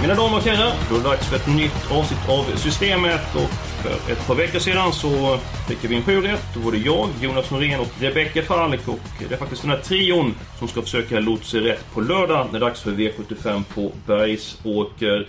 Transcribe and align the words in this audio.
Mina 0.00 0.14
damer 0.14 0.36
och 0.36 0.42
herrar, 0.42 0.72
då 0.88 0.94
är 0.94 0.98
det 0.98 1.04
dags 1.04 1.26
för 1.26 1.36
ett 1.36 1.46
nytt 1.46 1.90
avsnitt 1.90 2.28
av 2.28 2.56
Systemet 2.56 3.34
och 3.34 3.50
för 3.82 4.12
ett 4.12 4.26
par 4.26 4.34
veckor 4.34 4.58
sedan 4.58 4.92
så 4.92 5.38
fick 5.68 5.84
vi 5.90 5.96
en 5.96 6.02
sju 6.02 6.20
rätt. 6.20 6.44
Då 6.54 6.60
var 6.60 6.72
det 6.72 6.78
jag, 6.78 7.08
Jonas 7.20 7.50
Norén 7.50 7.80
och 7.80 7.88
Rebecca 8.00 8.42
Falk 8.42 8.88
och 8.88 8.98
det 9.18 9.34
är 9.34 9.38
faktiskt 9.38 9.62
den 9.62 9.70
här 9.70 9.78
trion 9.78 10.34
som 10.58 10.68
ska 10.68 10.82
försöka 10.82 11.20
lotsa 11.20 11.58
rätt 11.58 11.84
på 11.94 12.00
lördag. 12.00 12.48
Det 12.50 12.56
är 12.56 12.60
dags 12.60 12.80
för 12.80 12.90
V75 12.90 13.64
på 13.74 13.92
Bergsåker. 14.06 15.28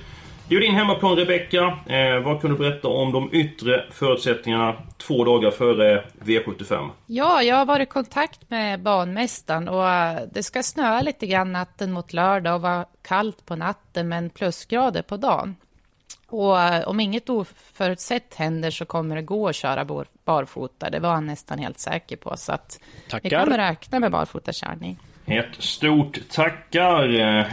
Det 0.49 0.55
är 0.55 0.59
din 0.59 0.75
hemmaplan 0.75 1.15
Rebecca. 1.15 1.77
Eh, 1.85 2.19
vad 2.23 2.41
kan 2.41 2.49
du 2.51 2.57
berätta 2.57 2.87
om 2.87 3.11
de 3.11 3.29
yttre 3.33 3.85
förutsättningarna 3.91 4.75
två 4.97 5.23
dagar 5.23 5.51
före 5.51 6.03
V75? 6.23 6.89
Ja, 7.05 7.43
jag 7.43 7.55
har 7.55 7.65
varit 7.65 7.87
i 7.87 7.91
kontakt 7.91 8.49
med 8.49 8.81
banmästaren 8.81 9.67
och 9.69 9.89
eh, 9.89 10.19
det 10.33 10.43
ska 10.43 10.63
snöa 10.63 11.01
lite 11.01 11.27
grann 11.27 11.51
natten 11.51 11.91
mot 11.91 12.13
lördag 12.13 12.55
och 12.55 12.61
vara 12.61 12.85
kallt 13.01 13.45
på 13.45 13.55
natten 13.55 14.07
men 14.07 14.29
plusgrader 14.29 15.01
på 15.01 15.17
dagen. 15.17 15.55
Och 16.27 16.61
eh, 16.61 16.87
om 16.87 16.99
inget 16.99 17.29
oförutsett 17.29 18.35
händer 18.35 18.71
så 18.71 18.85
kommer 18.85 19.15
det 19.15 19.21
gå 19.21 19.47
att 19.47 19.55
köra 19.55 19.85
bar- 19.85 20.07
barfota. 20.25 20.89
Det 20.89 20.99
var 20.99 21.09
han 21.13 21.25
nästan 21.25 21.59
helt 21.59 21.79
säker 21.79 22.15
på. 22.17 22.37
Så 22.37 22.51
att 22.51 22.79
vi 23.23 23.29
kommer 23.29 23.57
räkna 23.57 23.99
med 23.99 24.11
barfotakörning. 24.11 24.97
Ett 25.29 25.55
stort 25.59 26.19
tackar! 26.31 27.07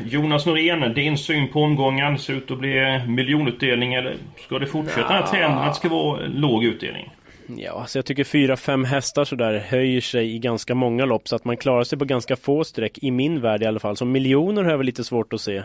Jonas 0.06 0.46
Norén, 0.46 0.94
din 0.94 1.18
syn 1.18 1.48
på 1.48 1.62
omgången. 1.62 2.18
Ser 2.18 2.32
ut 2.32 2.50
att 2.50 2.58
bli 2.58 3.00
miljonutdelning 3.08 3.94
eller 3.94 4.14
ska 4.36 4.58
det 4.58 4.66
fortsätta 4.66 5.00
den 5.08 5.12
här 5.12 5.26
trenden 5.26 5.58
att 5.58 5.72
det 5.72 5.78
ska 5.78 5.88
vara 5.88 6.20
låg 6.26 6.64
utdelning? 6.64 7.10
Ja, 7.46 7.72
alltså 7.72 7.98
jag 7.98 8.06
tycker 8.06 8.24
fyra, 8.24 8.56
fem 8.56 8.84
hästar 8.84 9.24
sådär 9.24 9.58
höjer 9.68 10.00
sig 10.00 10.34
i 10.34 10.38
ganska 10.38 10.74
många 10.74 11.04
lopp 11.04 11.28
så 11.28 11.36
att 11.36 11.44
man 11.44 11.56
klarar 11.56 11.84
sig 11.84 11.98
på 11.98 12.04
ganska 12.04 12.36
få 12.36 12.64
streck, 12.64 12.98
i 13.02 13.10
min 13.10 13.40
värld 13.40 13.62
i 13.62 13.66
alla 13.66 13.80
fall. 13.80 13.96
Så 13.96 14.04
miljoner 14.04 14.62
har 14.62 14.70
jag 14.70 14.78
väl 14.78 14.86
lite 14.86 15.04
svårt 15.04 15.32
att 15.32 15.40
se. 15.40 15.56
Eh, 15.56 15.64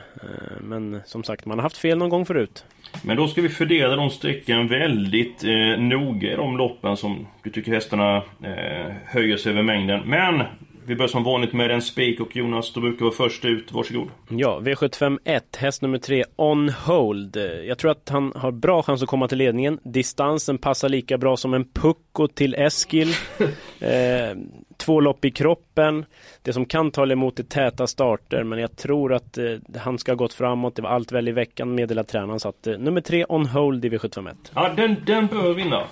Men 0.62 1.02
som 1.06 1.24
sagt, 1.24 1.46
man 1.46 1.58
har 1.58 1.64
haft 1.64 1.78
fel 1.78 1.98
någon 1.98 2.10
gång 2.10 2.26
förut. 2.26 2.66
Men 3.02 3.18
då 3.18 3.28
ska 3.28 3.42
vi 3.42 3.50
fördela 3.50 3.96
de 3.96 4.10
strecken 4.10 4.68
väldigt 4.68 5.44
eh, 5.44 5.80
noga 5.80 6.34
i 6.34 6.36
de 6.36 6.58
loppen 6.58 6.98
som 6.98 7.28
du 7.44 7.50
tycker 7.50 7.72
hästarna 7.72 8.18
eh, 8.18 8.94
höjer 9.06 9.38
sig 9.38 9.52
över 9.52 9.64
mängden. 9.64 10.02
Men 10.06 10.44
vi 10.90 10.96
börjar 10.96 11.08
som 11.08 11.24
vanligt 11.24 11.54
med 11.54 11.72
en 11.72 11.82
spik 11.82 12.20
och 12.20 12.36
Jonas, 12.36 12.74
du 12.74 12.82
brukar 12.82 13.06
vara 13.06 13.16
först 13.16 13.46
ut. 13.46 13.72
Varsågod. 13.72 14.08
Ja, 14.30 14.60
V75 14.60 15.20
1, 15.24 15.56
häst 15.56 15.82
nummer 15.82 15.98
3, 15.98 16.24
On 16.36 16.70
Hold. 16.70 17.36
Jag 17.66 17.78
tror 17.78 17.92
att 17.92 18.10
han 18.10 18.34
har 18.36 18.52
bra 18.52 18.84
chans 18.84 19.04
att 19.04 19.10
komma 19.10 19.28
till 19.28 19.38
ledningen. 19.38 19.80
Distansen 19.84 20.58
passar 20.58 20.90
lika 20.90 21.18
bra 21.18 21.38
som 21.38 21.54
en 21.54 21.66
pucko 21.66 22.28
till 22.28 22.56
Eskil. 22.56 23.08
eh, 23.80 24.38
två 24.78 25.00
lopp 25.00 25.26
i 25.26 25.32
kroppen. 25.32 26.06
Det 26.42 26.54
som 26.54 26.66
kan 26.66 26.92
tala 26.92 27.14
emot 27.14 27.40
är 27.40 27.44
täta 27.44 27.88
starter, 27.88 28.44
men 28.44 28.60
jag 28.60 28.78
tror 28.78 29.14
att 29.14 29.38
eh, 29.38 29.46
han 29.78 29.98
ska 29.98 30.12
ha 30.12 30.18
gått 30.18 30.34
framåt. 30.34 30.76
Det 30.76 30.82
var 30.82 30.90
allt 30.90 31.12
väl 31.12 31.28
i 31.28 31.32
veckan, 31.32 31.76
meddelar 31.76 32.04
tränaren. 32.04 32.40
Så 32.40 32.50
att 32.50 32.68
eh, 32.68 32.78
nummer 32.78 33.02
3, 33.02 33.26
On 33.30 33.46
Hold 33.46 33.86
i 33.86 33.90
V75 33.90 34.30
1. 34.32 34.52
Ja, 34.56 34.74
den, 34.76 34.96
den 35.06 35.28
bör 35.28 35.54
vinna. 35.54 35.84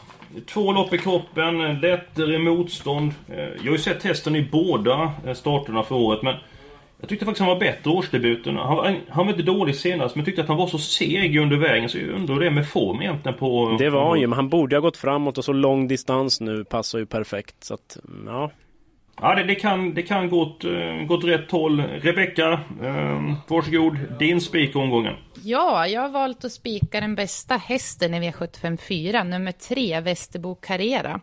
Två 0.46 0.72
lopp 0.72 0.94
i 0.94 0.98
kroppen, 0.98 1.80
lättare 1.80 2.38
motstånd. 2.40 3.14
Eh, 3.30 3.38
Jag 3.38 3.64
har 3.64 3.72
ju 3.72 3.78
sett 3.78 4.04
hästen 4.04 4.36
i 4.36 4.42
båda 4.52 5.12
eh, 5.26 5.34
starterna 5.34 5.84
för 5.84 5.96
året, 5.96 6.24
men 6.24 6.36
jag 7.00 7.10
tyckte 7.10 7.26
faktiskt 7.26 7.40
han 7.40 7.50
var 7.50 7.60
bättre 7.60 7.92
i 7.92 7.94
årsdebuten. 7.94 8.56
Han, 8.58 8.96
han 9.10 9.26
var 9.26 9.34
inte 9.34 9.44
dålig 9.44 9.76
senast, 9.76 10.16
men 10.16 10.20
jag 10.22 10.26
tyckte 10.26 10.42
att 10.42 10.48
han 10.48 10.58
var 10.58 10.68
så 10.68 10.78
seg 10.78 11.38
under 11.38 11.58
vägen, 11.58 11.90
så 11.90 11.98
jag 11.98 12.10
undrar 12.10 12.40
det 12.40 12.52
med 12.52 12.70
form 12.70 13.02
egentligen 13.02 13.38
på... 13.38 13.76
Det 13.80 13.90
var 13.90 14.10
han 14.10 14.20
ju, 14.20 14.28
men 14.28 14.36
han 14.36 14.50
borde 14.50 14.76
ha 14.76 14.82
gått 14.82 14.98
framåt 14.98 15.38
och 15.38 15.46
så 15.46 15.54
lång 15.54 15.88
distans 15.88 16.42
nu 16.42 16.64
passar 16.64 17.00
ju 17.00 17.06
perfekt. 17.06 17.64
Så 17.64 17.74
att, 17.74 17.98
ja. 18.26 18.52
Ja, 19.22 19.35
det, 19.35 19.44
det 19.44 19.55
kan, 19.55 19.94
det 19.94 20.03
kan 20.03 20.29
gå 20.29 20.41
åt, 20.41 20.63
eh, 20.63 21.05
gå 21.07 21.16
åt 21.16 21.23
rätt 21.23 21.51
håll. 21.51 21.81
Rebecka, 21.81 22.51
eh, 22.83 23.35
varsågod. 23.47 23.97
Din 24.19 24.41
spik 24.41 24.75
i 24.75 24.78
omgången. 24.78 25.16
Ja, 25.44 25.88
jag 25.88 26.01
har 26.01 26.09
valt 26.09 26.45
att 26.45 26.51
spika 26.51 27.01
den 27.01 27.16
bästa 27.16 27.57
hästen 27.57 28.13
i 28.13 28.31
V754, 28.31 29.23
nummer 29.23 29.51
tre, 29.51 30.00
Västerbo 30.00 30.55
Carrera. 30.55 31.19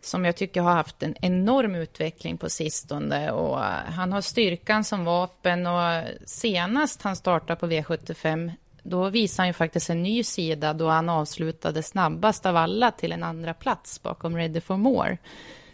Som 0.00 0.24
jag 0.24 0.36
tycker 0.36 0.60
har 0.60 0.72
haft 0.72 1.02
en 1.02 1.14
enorm 1.22 1.74
utveckling 1.74 2.38
på 2.38 2.50
sistone 2.50 3.30
och 3.30 3.58
eh, 3.58 3.92
han 3.94 4.12
har 4.12 4.20
styrkan 4.20 4.84
som 4.84 5.04
vapen 5.04 5.66
och 5.66 5.82
eh, 5.82 6.04
senast 6.26 7.02
han 7.02 7.16
startade 7.16 7.60
på 7.60 7.66
V75 7.66 8.52
då 8.82 9.08
visade 9.08 9.42
han 9.42 9.48
ju 9.48 9.52
faktiskt 9.52 9.90
en 9.90 10.02
ny 10.02 10.22
sida 10.22 10.72
då 10.72 10.88
han 10.88 11.08
avslutade 11.08 11.82
snabbast 11.82 12.46
av 12.46 12.56
alla 12.56 12.90
till 12.90 13.12
en 13.12 13.22
andra 13.22 13.54
plats 13.54 14.02
bakom 14.02 14.36
Ready 14.36 14.60
for 14.60 14.76
More. 14.76 15.18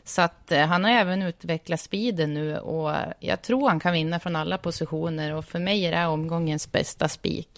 Så 0.04 0.22
att 0.22 0.53
eh, 0.53 0.66
han 0.66 0.84
har 0.84 0.91
även 0.91 1.22
utvecklat 1.22 1.81
speeden 1.81 2.34
nu 2.34 2.59
och 2.59 2.92
jag 3.20 3.42
tror 3.42 3.69
han 3.69 3.81
kan 3.81 3.92
vinna 3.92 4.20
från 4.20 4.37
alla 4.37 4.59
positioner 4.59 5.34
och 5.34 5.44
för 5.44 5.59
mig 5.59 5.87
är 5.87 5.91
det 5.91 5.97
här 5.97 6.09
omgångens 6.09 6.72
bästa 6.72 7.09
spik. 7.09 7.48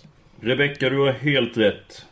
Rebecka, 0.40 0.90
du 0.90 0.98
har 0.98 1.12
helt 1.12 1.56
rätt. 1.56 2.06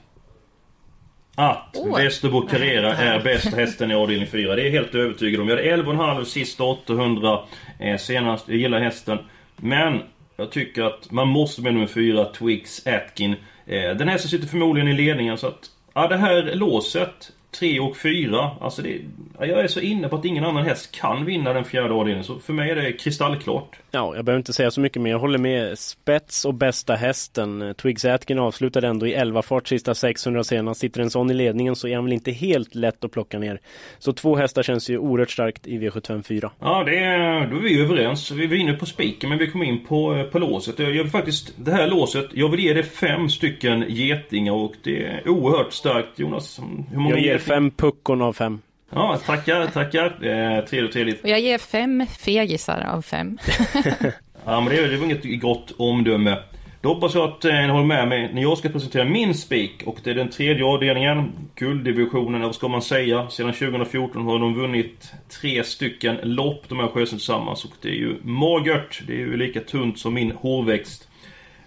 Att 1.34 1.76
Åh. 1.76 1.96
Västerbo 1.96 2.40
Carrera 2.46 2.96
är 2.96 3.20
bästa 3.20 3.56
hästen 3.56 3.90
i 3.90 3.94
avdelning 3.94 4.26
4. 4.26 4.54
Det 4.54 4.62
är 4.62 4.64
jag 4.64 4.72
helt 4.72 4.94
övertygad 4.94 5.40
om. 5.40 5.48
Jag 5.48 5.56
hade 5.56 5.82
11,5 5.82 6.24
sista 6.24 6.64
800 6.64 7.38
eh, 7.78 7.96
senast. 7.96 8.48
Jag 8.48 8.56
gillar 8.56 8.80
hästen. 8.80 9.18
Men 9.56 10.02
jag 10.36 10.50
tycker 10.50 10.82
att 10.82 11.10
man 11.10 11.28
måste 11.28 11.62
med 11.62 11.74
nummer 11.74 11.86
4, 11.86 12.24
Twix 12.24 12.86
Atkin. 12.86 13.36
Eh, 13.66 13.96
den 13.96 14.08
hästen 14.08 14.30
sitter 14.30 14.46
förmodligen 14.46 14.88
i 14.88 14.92
ledningen 14.92 15.38
så 15.38 15.46
att... 15.46 15.70
Ja, 15.94 16.08
det 16.08 16.16
här 16.16 16.54
låset 16.54 17.32
3 17.58 17.80
och 17.80 17.96
4. 17.96 18.50
Alltså 18.60 18.82
det, 18.82 19.00
ja, 19.38 19.46
jag 19.46 19.60
är 19.60 19.68
så 19.68 19.80
inne 19.80 20.08
på 20.08 20.16
att 20.16 20.24
ingen 20.24 20.44
annan 20.44 20.64
häst 20.64 20.92
kan 21.00 21.24
vinna 21.24 21.52
den 21.52 21.64
fjärde 21.64 21.94
avdelningen. 21.94 22.24
Så 22.24 22.38
för 22.38 22.52
mig 22.52 22.70
är 22.70 22.76
det 22.76 22.92
kristallklart. 22.92 23.76
Ja, 23.90 24.16
jag 24.16 24.24
behöver 24.24 24.38
inte 24.38 24.52
säga 24.52 24.70
så 24.70 24.80
mycket 24.80 25.02
mer. 25.02 25.10
Jag 25.10 25.18
håller 25.18 25.38
med. 25.38 25.78
Spets 25.78 26.44
och 26.44 26.54
bästa 26.54 26.94
hästen. 26.94 27.74
Twigs 27.78 28.04
Atkin 28.04 28.38
avslutade 28.38 28.88
ändå 28.88 29.06
i 29.06 29.14
11 29.14 29.42
fart 29.42 29.68
sista 29.68 29.94
600 29.94 30.44
senast. 30.44 30.80
Sitter 30.80 31.00
en 31.00 31.10
sån 31.10 31.30
i 31.30 31.34
ledningen 31.34 31.76
så 31.76 31.88
är 31.88 31.94
han 31.94 32.04
väl 32.04 32.12
inte 32.12 32.30
helt 32.30 32.74
lätt 32.74 33.04
att 33.04 33.12
plocka 33.12 33.38
ner. 33.38 33.60
Så 33.98 34.12
två 34.12 34.36
hästar 34.36 34.62
känns 34.62 34.90
ju 34.90 34.98
oerhört 34.98 35.30
starkt 35.30 35.66
i 35.66 35.78
V75 35.78 36.22
4. 36.22 36.50
Ja, 36.60 36.84
det 36.84 36.98
är, 36.98 37.46
då 37.46 37.56
är 37.56 37.60
vi 37.60 37.80
överens. 37.80 38.30
Vi 38.30 38.46
var 38.46 38.56
inne 38.56 38.72
på 38.72 38.86
spiken, 38.86 39.30
men 39.30 39.38
vi 39.38 39.50
kom 39.50 39.62
in 39.62 39.84
på, 39.84 40.14
eh, 40.14 40.22
på 40.22 40.38
låset. 40.38 40.78
Jag 40.78 40.86
vill 40.86 41.08
faktiskt, 41.08 41.52
det 41.56 41.72
här 41.72 41.88
låset, 41.88 42.26
jag 42.32 42.48
vill 42.48 42.60
ge 42.60 42.72
det 42.72 42.82
fem 42.82 43.28
stycken 43.28 43.84
getingar 43.88 44.52
och 44.52 44.74
det 44.82 45.06
är 45.06 45.28
oerhört 45.28 45.72
starkt. 45.72 46.18
Jonas, 46.18 46.60
hur 46.90 46.98
många 46.98 47.14
Jag 47.14 47.24
ger? 47.24 47.38
Fem 47.44 47.70
puckon 47.70 48.22
av 48.22 48.32
fem. 48.32 48.60
Ja, 48.90 49.18
tackar, 49.26 49.66
tackar. 49.66 50.04
Eh, 50.04 50.64
trevligt, 50.64 50.92
trevligt. 50.92 51.22
Och 51.22 51.28
jag 51.28 51.40
ger 51.40 51.58
fem 51.58 52.06
fegisar 52.18 52.80
av 52.80 53.02
fem. 53.02 53.38
Ja, 54.46 54.60
men 54.60 54.74
det, 54.74 54.86
det 54.86 54.96
var 54.96 55.04
inget 55.04 55.40
gott 55.40 55.74
omdöme. 55.76 56.38
Då 56.80 56.94
hoppas 56.94 57.14
jag 57.14 57.28
att 57.28 57.44
eh, 57.44 57.54
ni 57.54 57.68
håller 57.68 57.86
med 57.86 58.08
mig 58.08 58.30
när 58.34 58.42
jag 58.42 58.58
ska 58.58 58.68
presentera 58.68 59.04
min 59.04 59.34
spik. 59.34 59.82
Och 59.86 59.98
det 60.04 60.10
är 60.10 60.14
den 60.14 60.30
tredje 60.30 60.64
avdelningen. 60.64 61.32
Gulddivisionen, 61.54 62.34
eller 62.34 62.44
vad 62.44 62.54
ska 62.54 62.68
man 62.68 62.82
säga? 62.82 63.30
Sedan 63.30 63.52
2014 63.52 64.24
har 64.24 64.38
de 64.38 64.54
vunnit 64.54 65.12
tre 65.40 65.64
stycken 65.64 66.16
lopp, 66.22 66.68
de 66.68 66.78
här 66.78 66.88
sjösen 66.88 67.18
tillsammans. 67.18 67.64
Och 67.64 67.70
det 67.82 67.88
är 67.88 67.94
ju 67.94 68.16
magert. 68.22 69.02
Det 69.06 69.12
är 69.12 69.18
ju 69.18 69.36
lika 69.36 69.60
tunt 69.60 69.98
som 69.98 70.14
min 70.14 70.30
hårväxt. 70.30 71.08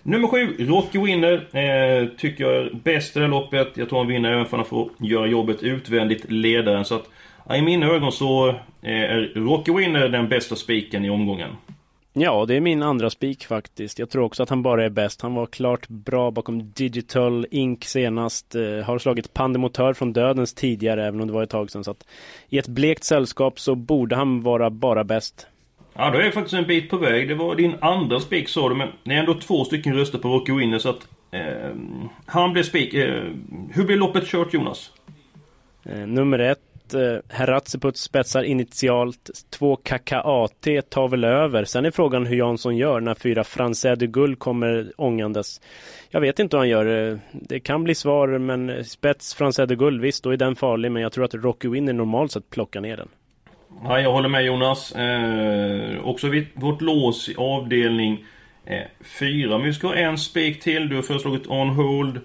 Nummer 0.07 0.27
sju, 0.27 0.56
Rocky 0.59 1.00
Winner. 1.00 1.33
Eh, 1.33 2.07
tycker 2.18 2.44
jag 2.44 2.54
är 2.54 2.74
bäst 2.83 3.15
i 3.15 3.19
det 3.19 3.25
här 3.25 3.31
loppet. 3.31 3.68
Jag 3.74 3.89
tror 3.89 4.00
han 4.00 4.07
vinner 4.07 4.31
även 4.31 4.45
för 4.45 4.57
att 4.57 4.59
han 4.59 4.69
får 4.69 4.89
göra 5.00 5.27
jobbet 5.27 5.63
utvändigt 5.63 6.31
ledaren. 6.31 6.86
Så 6.86 6.95
att 6.95 7.09
i 7.57 7.62
mina 7.62 7.88
ögon 7.88 8.12
så 8.12 8.50
eh, 8.50 8.56
är 8.81 9.31
Rocky 9.36 9.74
Winner 9.74 10.09
den 10.09 10.30
bästa 10.30 10.56
spiken 10.56 11.06
i 11.06 11.09
omgången. 11.09 11.50
Ja, 12.13 12.45
det 12.45 12.56
är 12.56 12.62
min 12.62 12.83
andra 12.83 13.09
spik 13.09 13.45
faktiskt. 13.45 14.00
Jag 14.00 14.09
tror 14.09 14.24
också 14.24 14.44
att 14.44 14.50
han 14.50 14.63
bara 14.63 14.86
är 14.86 14.89
bäst. 14.89 15.21
Han 15.21 15.36
var 15.36 15.45
klart 15.45 15.88
bra 15.88 16.31
bakom 16.31 16.71
Digital 16.71 17.45
Inc 17.51 17.83
senast. 17.83 18.56
Eh, 18.56 18.62
har 18.62 19.00
slagit 19.00 19.33
Pandemotör 19.33 19.94
från 19.94 20.13
Dödens 20.13 20.54
tidigare, 20.54 21.07
även 21.07 21.21
om 21.21 21.27
det 21.27 21.33
var 21.33 21.44
ett 21.44 21.50
tag 21.50 21.71
sedan. 21.71 21.83
Så 21.83 21.92
att 21.92 22.06
I 22.50 22.57
ett 22.57 22.68
blekt 22.68 23.04
sällskap 23.04 23.59
så 23.59 23.75
borde 23.75 24.15
han 24.15 24.42
vara 24.42 24.69
bara 24.69 25.04
bäst. 25.04 25.48
Ja, 25.97 26.09
då 26.09 26.17
är 26.17 26.23
jag 26.23 26.33
faktiskt 26.33 26.53
en 26.53 26.67
bit 26.67 26.89
på 26.89 26.97
väg. 26.97 27.27
Det 27.27 27.35
var 27.35 27.55
din 27.55 27.75
andra 27.81 28.19
spik 28.19 28.49
sa 28.49 28.69
du, 28.69 28.75
men 28.75 28.88
det 29.03 29.13
är 29.13 29.19
ändå 29.19 29.33
två 29.33 29.65
stycken 29.65 29.95
röster 29.95 30.17
på 30.17 30.27
Rocky 30.27 30.53
Winner 30.53 30.79
så 30.79 30.89
att 30.89 31.07
Eh, 31.31 31.71
han 32.25 32.53
blev 32.53 32.63
spik. 32.63 32.94
Eh, 32.94 33.23
hur 33.73 33.85
blir 33.85 33.97
loppet 33.97 34.25
kört 34.25 34.53
Jonas? 34.53 34.91
Eh, 35.83 36.07
nummer 36.07 36.39
ett, 36.39 36.94
eh, 36.94 37.91
spetsar 37.94 38.44
initialt. 38.44 39.29
Två 39.49 39.75
KKAT 39.75 40.89
tar 40.89 41.07
väl 41.07 41.23
över. 41.23 41.65
Sen 41.65 41.85
är 41.85 41.91
frågan 41.91 42.25
hur 42.25 42.38
Jansson 42.38 42.77
gör 42.77 42.99
när 42.99 43.15
fyra 43.15 43.44
Francais 43.44 43.99
de 43.99 44.07
Gull 44.07 44.35
kommer 44.35 44.91
ångandes. 44.97 45.61
Jag 46.09 46.21
vet 46.21 46.39
inte 46.39 46.57
hur 46.57 46.59
han 46.59 46.69
gör. 46.69 47.19
Det 47.31 47.59
kan 47.59 47.83
bli 47.83 47.95
svar, 47.95 48.27
men 48.38 48.69
eh, 48.69 48.83
spets 48.83 49.33
Francais 49.33 49.69
de 49.69 49.75
Gull, 49.75 49.99
visst, 49.99 50.23
då 50.23 50.29
är 50.29 50.38
den 50.38 50.55
farlig. 50.55 50.91
Men 50.91 51.01
jag 51.01 51.11
tror 51.11 51.25
att 51.25 51.33
Rocky 51.33 51.67
Winner 51.67 51.94
normalt 51.94 52.31
sett 52.31 52.49
plockar 52.49 52.81
ner 52.81 52.97
den. 52.97 53.09
Ja, 53.84 54.02
jag 54.02 54.12
håller 54.12 54.30
med 54.30 54.46
Jonas. 54.46 54.92
Eh, 54.92 56.06
också 56.06 56.28
vid 56.28 56.48
vårt 56.54 56.81
lås 56.81 57.30
i 57.30 57.36
avdelning 57.38 58.25
4. 59.19 59.44
Eh, 59.44 59.58
men 59.58 59.68
vi 59.68 59.74
ska 59.74 59.88
ha 59.88 59.96
en 59.96 60.18
spik 60.18 60.62
till. 60.62 60.90
Du 60.90 60.96
har 60.96 61.04
föreslagit 61.04 61.48
On 61.48 61.69
Hold. 61.69 62.19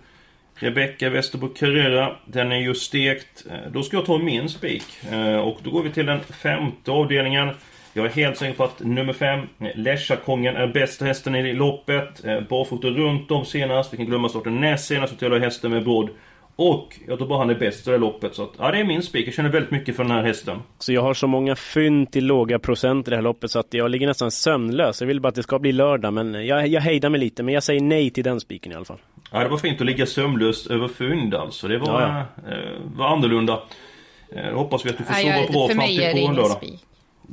Rebecca 0.54 1.10
Westerbo 1.10 1.48
Carrera. 1.48 2.16
Den 2.26 2.52
är 2.52 2.56
ju 2.56 2.74
stekt. 2.74 3.44
Eh, 3.50 3.72
då 3.72 3.82
ska 3.82 3.96
jag 3.96 4.06
ta 4.06 4.18
min 4.18 4.48
spik. 4.48 4.84
Eh, 5.10 5.36
och 5.36 5.58
då 5.62 5.70
går 5.70 5.82
vi 5.82 5.90
till 5.90 6.06
den 6.06 6.20
femte 6.20 6.90
avdelningen. 6.90 7.50
Jag 7.92 8.06
är 8.06 8.10
helt 8.10 8.36
säker 8.36 8.54
på 8.54 8.64
att 8.64 8.80
nummer 8.80 9.12
5, 9.12 9.38
eh, 9.38 9.68
Lesjakongen, 9.74 10.56
är 10.56 10.66
bästa 10.66 11.04
hästen 11.04 11.34
i 11.34 11.52
loppet. 11.52 12.24
Eh, 12.24 12.40
barfota 12.40 12.88
runt 12.88 13.30
om 13.30 13.44
senast. 13.44 13.92
Vi 13.92 13.96
kan 13.96 14.06
glömma 14.06 14.28
starten 14.28 14.60
näst 14.60 14.86
senast. 14.86 15.18
Så 15.18 15.24
jag 15.24 15.40
hästen 15.40 15.70
med 15.70 15.84
brodd. 15.84 16.08
Och 16.56 16.98
jag 17.08 17.18
tror 17.18 17.28
bara 17.28 17.38
han 17.38 17.50
är 17.50 17.54
bäst 17.54 17.88
i 17.88 17.90
det 17.90 17.98
loppet. 17.98 18.34
Så 18.34 18.42
att, 18.42 18.50
ja, 18.58 18.70
det 18.70 18.78
är 18.78 18.84
min 18.84 19.02
spik. 19.02 19.26
Jag 19.26 19.34
känner 19.34 19.50
väldigt 19.50 19.70
mycket 19.70 19.96
för 19.96 20.02
den 20.02 20.12
här 20.12 20.22
hästen. 20.22 20.58
Så 20.78 20.92
jag 20.92 21.02
har 21.02 21.14
så 21.14 21.26
många 21.26 21.56
fynd 21.56 22.12
till 22.12 22.26
låga 22.26 22.58
procent 22.58 23.08
i 23.08 23.10
det 23.10 23.16
här 23.16 23.22
loppet 23.22 23.50
så 23.50 23.58
att 23.58 23.74
jag 23.74 23.90
ligger 23.90 24.06
nästan 24.06 24.30
sömnlös. 24.30 25.00
Jag 25.00 25.08
vill 25.08 25.20
bara 25.20 25.28
att 25.28 25.34
det 25.34 25.42
ska 25.42 25.58
bli 25.58 25.72
lördag, 25.72 26.12
men 26.12 26.46
jag, 26.46 26.68
jag 26.68 26.80
hejdar 26.80 27.08
mig 27.08 27.20
lite. 27.20 27.42
Men 27.42 27.54
jag 27.54 27.62
säger 27.62 27.80
nej 27.80 28.10
till 28.10 28.24
den 28.24 28.40
spiken 28.40 28.72
i 28.72 28.74
alla 28.74 28.84
fall. 28.84 28.98
Ja, 29.32 29.38
det 29.38 29.48
var 29.48 29.58
fint 29.58 29.80
att 29.80 29.86
ligga 29.86 30.06
sömnlöst 30.06 30.66
över 30.66 30.88
fynd 30.88 31.34
alltså. 31.34 31.68
Det 31.68 31.78
var, 31.78 32.02
ja, 32.02 32.24
ja. 32.46 32.52
Eh, 32.52 32.80
var 32.96 33.06
annorlunda. 33.06 33.60
Eh, 34.36 34.54
hoppas 34.54 34.86
vi 34.86 34.90
att 34.90 34.98
du 34.98 35.04
får 35.04 35.14
sova 35.14 35.52
bra 35.52 35.68
fram 35.68 35.86
till 35.86 36.26
på 36.26 36.32
lördag. 36.32 36.50
Spik. 36.50 36.80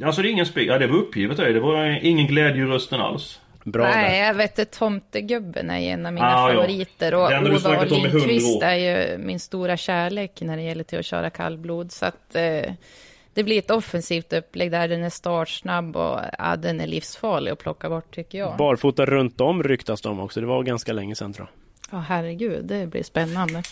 Alltså 0.03 0.21
det 0.21 0.29
är 0.29 0.31
ingen 0.31 0.45
spik. 0.45 0.69
Ja, 0.69 0.77
det 0.77 0.87
var 0.87 0.97
uppgivet 0.97 1.37
det. 1.37 1.59
var 1.59 2.05
ingen 2.05 2.27
glädje 2.27 2.63
i 2.63 2.65
rösten 2.65 3.01
alls. 3.01 3.39
Bra 3.63 3.83
Nej, 3.83 4.19
där. 4.19 4.27
jag 4.27 4.33
vet 4.33 4.59
att 4.59 4.71
Tomtegubben 4.71 5.69
är 5.69 5.79
en 5.79 6.05
av 6.05 6.13
mina 6.13 6.35
ah, 6.35 6.47
favoriter. 6.47 7.13
Och 7.13 7.25
Ove 7.25 7.77
och 7.77 7.87
Lindqvist 7.87 8.63
är 8.63 8.75
ju 8.75 9.17
min 9.17 9.39
stora 9.39 9.77
kärlek 9.77 10.41
när 10.41 10.57
det 10.57 10.63
gäller 10.63 10.83
till 10.83 10.99
att 10.99 11.05
köra 11.05 11.29
kallblod. 11.29 11.91
Så 11.91 12.05
att 12.05 12.35
eh, 12.35 12.73
det 13.33 13.43
blir 13.43 13.59
ett 13.59 13.71
offensivt 13.71 14.33
upplägg 14.33 14.71
där. 14.71 14.87
Den 14.87 15.03
är 15.03 15.09
startsnabb 15.09 15.95
och 15.95 16.19
ja, 16.37 16.55
den 16.55 16.81
är 16.81 16.87
livsfarlig 16.87 17.51
att 17.51 17.59
plocka 17.59 17.89
bort 17.89 18.15
tycker 18.15 18.37
jag. 18.37 18.57
Barfota 18.57 19.05
runt 19.05 19.41
om 19.41 19.63
ryktas 19.63 20.01
de 20.01 20.19
också. 20.19 20.41
Det 20.41 20.47
var 20.47 20.63
ganska 20.63 20.93
länge 20.93 21.15
sedan 21.15 21.33
tror 21.33 21.47
jag. 21.47 21.59
Ja, 21.91 21.97
oh, 21.97 22.01
herregud. 22.01 22.65
Det 22.65 22.87
blir 22.87 23.03
spännande. 23.03 23.63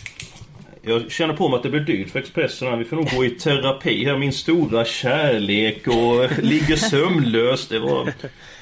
Jag 0.82 1.10
känner 1.10 1.34
på 1.34 1.48
mig 1.48 1.56
att 1.56 1.62
det 1.62 1.70
blir 1.70 1.80
dyrt 1.80 2.10
för 2.10 2.18
Expressen. 2.18 2.78
Vi 2.78 2.84
får 2.84 2.96
nog 2.96 3.10
gå 3.16 3.24
i 3.24 3.30
terapi 3.30 4.04
här. 4.04 4.18
Min 4.18 4.32
stora 4.32 4.84
kärlek 4.84 5.86
och 5.86 6.38
ligger 6.42 6.76
sömnlös. 6.76 7.68
Det 7.68 7.78
var, 7.78 8.12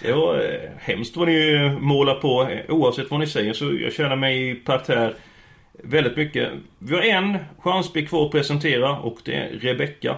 det 0.02 0.12
var 0.12 0.34
eh, 0.34 0.70
hemskt 0.78 1.16
vad 1.16 1.28
ni 1.28 1.70
målar 1.80 2.14
på. 2.14 2.58
Oavsett 2.68 3.10
vad 3.10 3.20
ni 3.20 3.26
säger 3.26 3.52
så 3.52 3.72
jag 3.80 3.92
känner 3.92 4.16
mig 4.16 4.50
i 4.50 4.54
parterre 4.54 5.14
väldigt 5.72 6.16
mycket. 6.16 6.52
Vi 6.78 6.94
har 6.94 7.02
en 7.02 7.38
chansspik 7.58 8.08
kvar 8.08 8.26
att 8.26 8.32
presentera 8.32 8.98
och 8.98 9.18
det 9.24 9.34
är 9.34 9.48
Rebecka. 9.48 10.16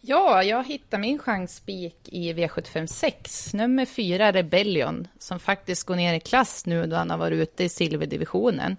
Ja, 0.00 0.42
jag 0.42 0.64
hittar 0.64 0.98
min 0.98 1.18
chansspik 1.18 1.96
i 2.04 2.32
V756, 2.32 3.56
nummer 3.56 3.86
4 3.86 4.32
Rebellion, 4.32 5.08
som 5.18 5.40
faktiskt 5.40 5.86
går 5.86 5.96
ner 5.96 6.14
i 6.14 6.20
klass 6.20 6.66
nu 6.66 6.86
då 6.86 6.96
han 6.96 7.10
har 7.10 7.18
varit 7.18 7.38
ute 7.38 7.64
i 7.64 7.68
silverdivisionen. 7.68 8.76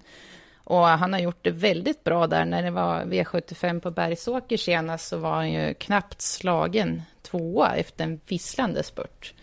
Och 0.70 0.88
han 0.88 1.14
har 1.14 1.20
gjort 1.20 1.44
det 1.44 1.52
väldigt 1.52 2.04
bra 2.04 2.28
där. 2.28 2.46
När 2.46 2.64
det 2.64 2.72
var 2.72 3.04
V75 3.04 3.80
på 3.80 3.92
Bergsåker 3.92 4.58
senast 4.58 5.08
så 5.08 5.18
var 5.18 5.36
han 5.36 5.52
ju 5.52 5.74
knappt 5.74 6.22
slagen 6.22 7.02
tvåa 7.22 7.76
efter 7.76 8.04
en 8.04 8.20
visslande 8.28 8.84
spurt. 8.84 9.34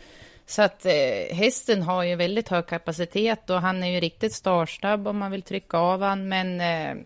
Så 0.46 0.62
att 0.62 0.87
eh, 0.87 1.37
hästen 1.37 1.82
har 1.82 2.02
ju 2.02 2.17
väldigt 2.17 2.49
hög 2.49 2.67
kapacitet 2.67 3.50
och 3.50 3.61
han 3.61 3.82
är 3.82 3.90
ju 3.90 4.00
riktigt 4.00 4.32
startsnabb 4.32 5.08
om 5.08 5.19
man 5.19 5.31
vill 5.31 5.43
trycka 5.43 5.78
av 5.78 6.02
han. 6.02 6.28
Men 6.28 6.61
eh, 6.61 7.05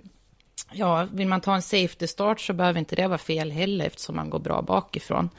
ja, 0.73 1.07
vill 1.13 1.29
man 1.29 1.41
ta 1.41 1.55
en 1.55 1.63
safety 1.63 2.07
start 2.07 2.41
så 2.41 2.53
behöver 2.53 2.79
inte 2.79 2.97
det 2.97 3.09
vara 3.09 3.19
fel 3.19 3.51
heller 3.51 3.87
eftersom 3.87 4.17
man 4.17 4.31
går 4.31 4.39
bra 4.39 4.63
bakifrån. 4.63 5.31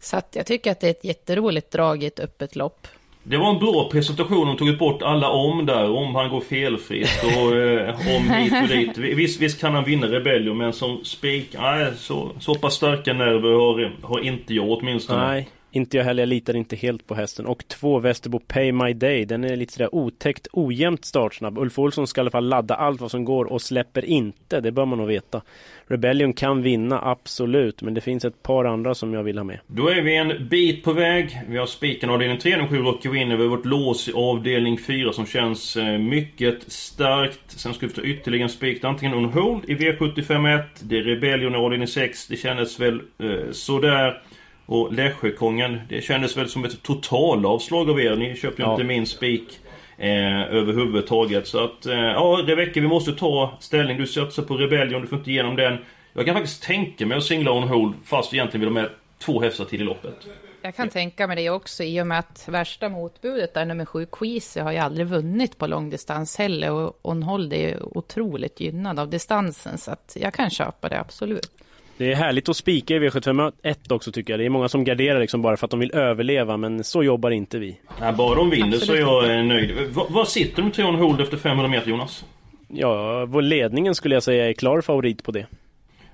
Så 0.00 0.16
att 0.16 0.36
jag 0.36 0.46
tycker 0.46 0.70
att 0.70 0.80
det 0.80 0.86
är 0.86 0.90
ett 0.90 1.04
jätteroligt 1.04 1.70
drag 1.70 2.02
i 2.02 2.06
ett 2.06 2.20
öppet 2.20 2.56
lopp. 2.56 2.86
Det 3.28 3.36
var 3.36 3.50
en 3.50 3.58
bra 3.58 3.88
presentation, 3.92 4.46
de 4.46 4.56
tagit 4.56 4.78
bort 4.78 5.02
alla 5.02 5.28
om 5.28 5.66
där, 5.66 5.90
om 5.90 6.14
han 6.14 6.30
går 6.30 6.40
felfritt 6.40 7.24
och 7.24 7.56
eh, 7.56 8.16
om 8.16 8.30
hit 8.30 8.52
och 8.62 8.68
dit. 8.68 8.98
Visst, 8.98 9.40
visst 9.40 9.60
kan 9.60 9.74
han 9.74 9.84
vinna 9.84 10.06
Rebellion 10.06 10.56
men 10.56 10.72
som 10.72 11.04
spik, 11.04 11.56
nej 11.58 11.92
så, 11.96 12.30
så 12.40 12.54
pass 12.54 12.74
starka 12.74 13.12
nerver 13.12 13.50
har, 13.50 13.92
har 14.02 14.20
inte 14.20 14.54
jag 14.54 14.70
åtminstone. 14.70 15.26
Nej. 15.26 15.48
Inte 15.76 15.96
jag 15.96 16.04
heller, 16.04 16.22
jag 16.22 16.28
litar 16.28 16.56
inte 16.56 16.76
helt 16.76 17.06
på 17.06 17.14
hästen. 17.14 17.46
Och 17.46 17.68
två 17.68 17.98
Västerbo 17.98 18.38
Pay 18.38 18.72
My 18.72 18.92
Day. 18.92 19.24
Den 19.24 19.44
är 19.44 19.56
lite 19.56 19.72
sådär 19.72 19.94
otäckt 19.94 20.48
ojämnt 20.52 21.04
startsnabb. 21.04 21.58
Ulf 21.58 21.78
Olsson 21.78 22.06
ska 22.06 22.20
i 22.20 22.22
alla 22.22 22.30
fall 22.30 22.48
ladda 22.48 22.74
allt 22.74 23.00
vad 23.00 23.10
som 23.10 23.24
går 23.24 23.44
och 23.44 23.62
släpper 23.62 24.04
inte. 24.04 24.60
Det 24.60 24.72
bör 24.72 24.84
man 24.84 24.98
nog 24.98 25.08
veta. 25.08 25.42
Rebellion 25.86 26.32
kan 26.32 26.62
vinna, 26.62 27.00
absolut. 27.02 27.82
Men 27.82 27.94
det 27.94 28.00
finns 28.00 28.24
ett 28.24 28.42
par 28.42 28.64
andra 28.64 28.94
som 28.94 29.14
jag 29.14 29.22
vill 29.22 29.38
ha 29.38 29.44
med. 29.44 29.58
Då 29.66 29.88
är 29.88 30.02
vi 30.02 30.16
en 30.16 30.48
bit 30.48 30.84
på 30.84 30.92
väg. 30.92 31.40
Vi 31.48 31.58
har 31.58 31.66
spiken 31.66 32.10
avdelning 32.10 32.38
3, 32.38 32.56
nummer 32.56 32.68
7 32.68 32.76
Rocky 32.76 33.08
Winner. 33.08 33.36
Vi 33.36 33.42
har 33.42 33.50
vårt 33.50 33.64
lås 33.64 34.08
i 34.08 34.12
avdelning 34.12 34.78
4 34.78 35.12
som 35.12 35.26
känns 35.26 35.76
eh, 35.76 35.98
mycket 35.98 36.72
starkt. 36.72 37.40
Sen 37.46 37.74
ska 37.74 37.86
vi 37.86 37.92
ta 37.92 38.02
ytterligare 38.02 38.42
en 38.42 38.48
spik. 38.48 38.84
Antingen 38.84 39.14
on 39.14 39.24
hold 39.24 39.64
i 39.70 39.74
V751. 39.74 40.62
Det 40.80 40.98
är 40.98 41.02
Rebellion 41.02 41.54
i 41.54 41.56
avdelning 41.56 41.88
6. 41.88 42.26
Det 42.26 42.36
kändes 42.36 42.80
väl 42.80 43.00
eh, 43.18 43.50
sådär. 43.52 44.22
Och 44.66 44.92
Lässjökongen, 44.92 45.80
det 45.88 46.00
kändes 46.00 46.36
väl 46.36 46.48
som 46.48 46.64
ett 46.64 46.82
totalavslag 46.82 47.90
av 47.90 48.00
er. 48.00 48.16
Ni 48.16 48.36
köpte 48.36 48.62
ju 48.62 48.68
ja. 48.68 48.72
inte 48.72 48.84
min 48.84 49.06
spik 49.06 49.60
eh, 49.98 50.42
överhuvudtaget. 50.42 51.46
Så 51.46 51.64
att, 51.64 51.86
eh, 51.86 51.94
ja 51.94 52.44
Rebecka 52.46 52.80
vi 52.80 52.88
måste 52.88 53.12
ta 53.12 53.56
ställning. 53.60 53.96
Du 53.96 54.06
satsar 54.06 54.42
på 54.42 54.56
Rebellion, 54.56 55.02
du 55.02 55.06
får 55.06 55.18
inte 55.18 55.30
igenom 55.30 55.56
den. 55.56 55.78
Jag 56.12 56.26
kan 56.26 56.34
faktiskt 56.34 56.62
tänka 56.62 57.06
mig 57.06 57.16
att 57.16 57.24
singla 57.24 57.52
on 57.52 57.68
hold 57.68 57.94
fast 58.04 58.34
egentligen 58.34 58.60
vill 58.60 58.74
de 58.74 58.80
med 58.80 58.90
två 59.18 59.40
hästar 59.40 59.64
till 59.64 59.80
i 59.80 59.84
loppet. 59.84 60.26
Jag 60.62 60.76
kan 60.76 60.88
tänka 60.88 61.26
mig 61.26 61.36
det 61.36 61.50
också 61.50 61.82
i 61.82 62.02
och 62.02 62.06
med 62.06 62.18
att 62.18 62.48
värsta 62.48 62.88
motbudet 62.88 63.54
där 63.54 63.64
nummer 63.64 63.84
sju 63.84 64.06
Queasy 64.12 64.60
har 64.60 64.72
ju 64.72 64.78
aldrig 64.78 65.06
vunnit 65.06 65.58
på 65.58 65.66
långdistans 65.66 66.38
heller 66.38 66.72
och 66.72 66.98
on 67.02 67.22
hold 67.22 67.52
är 67.52 67.68
ju 67.68 67.80
otroligt 67.80 68.60
gynnad 68.60 68.98
av 68.98 69.10
distansen 69.10 69.78
så 69.78 69.90
att 69.90 70.16
jag 70.20 70.34
kan 70.34 70.50
köpa 70.50 70.88
det 70.88 71.00
absolut. 71.00 71.50
Det 71.98 72.12
är 72.12 72.16
härligt 72.16 72.48
att 72.48 72.56
spika 72.56 72.94
i 72.94 72.98
V751 72.98 73.92
också 73.92 74.12
tycker 74.12 74.32
jag. 74.32 74.40
Det 74.40 74.46
är 74.46 74.50
många 74.50 74.68
som 74.68 74.84
garderar 74.84 75.20
liksom 75.20 75.42
bara 75.42 75.56
för 75.56 75.66
att 75.66 75.70
de 75.70 75.80
vill 75.80 75.94
överleva, 75.94 76.56
men 76.56 76.84
så 76.84 77.02
jobbar 77.02 77.30
inte 77.30 77.58
vi. 77.58 77.78
Nej, 78.00 78.12
bara 78.12 78.34
de 78.34 78.50
vinner 78.50 78.76
så 78.76 78.92
är 78.92 78.98
jag 78.98 79.46
nöjd. 79.46 79.72
Var 80.08 80.24
sitter 80.24 80.62
de 80.62 80.70
tre 80.70 80.84
on 80.84 80.94
hold 80.94 81.20
efter 81.20 81.36
500 81.36 81.68
meter 81.68 81.90
Jonas? 81.90 82.24
Ja, 82.68 83.26
vår 83.26 83.42
ledningen 83.42 83.94
skulle 83.94 84.14
jag 84.14 84.22
säga 84.22 84.48
är 84.48 84.52
klar 84.52 84.80
favorit 84.80 85.24
på 85.24 85.32
det. 85.32 85.46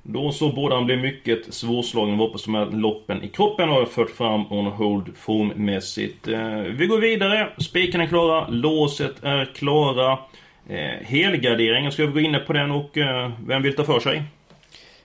Då 0.03 0.33
så 0.33 0.53
borde 0.53 0.75
han 0.75 0.87
bli 0.87 0.97
mycket 0.97 1.55
svårslagen. 1.55 2.15
Vi 2.15 2.19
hoppas 2.19 2.45
de 2.45 2.55
här 2.55 2.67
loppen 2.67 3.23
i 3.23 3.29
kroppen 3.29 3.69
har 3.69 3.85
fört 3.85 4.11
fram 4.11 4.53
on 4.53 4.67
hold 4.67 5.17
formmässigt. 5.17 6.29
Eh, 6.29 6.59
vi 6.59 6.87
går 6.87 6.99
vidare. 6.99 7.49
Spikarna 7.59 8.05
är 8.05 8.09
klara. 8.09 8.49
Låset 8.49 9.15
är 9.23 9.45
klara. 9.45 10.19
Eh, 10.69 11.07
helgarderingen, 11.07 11.93
ska 11.93 12.07
vi 12.07 12.13
gå 12.13 12.21
in 12.21 12.37
på 12.47 12.53
den 12.53 12.71
och 12.71 12.99
eh, 12.99 13.31
vem 13.47 13.63
vill 13.63 13.77
ta 13.77 13.85
för 13.85 14.01
sig? 14.01 14.23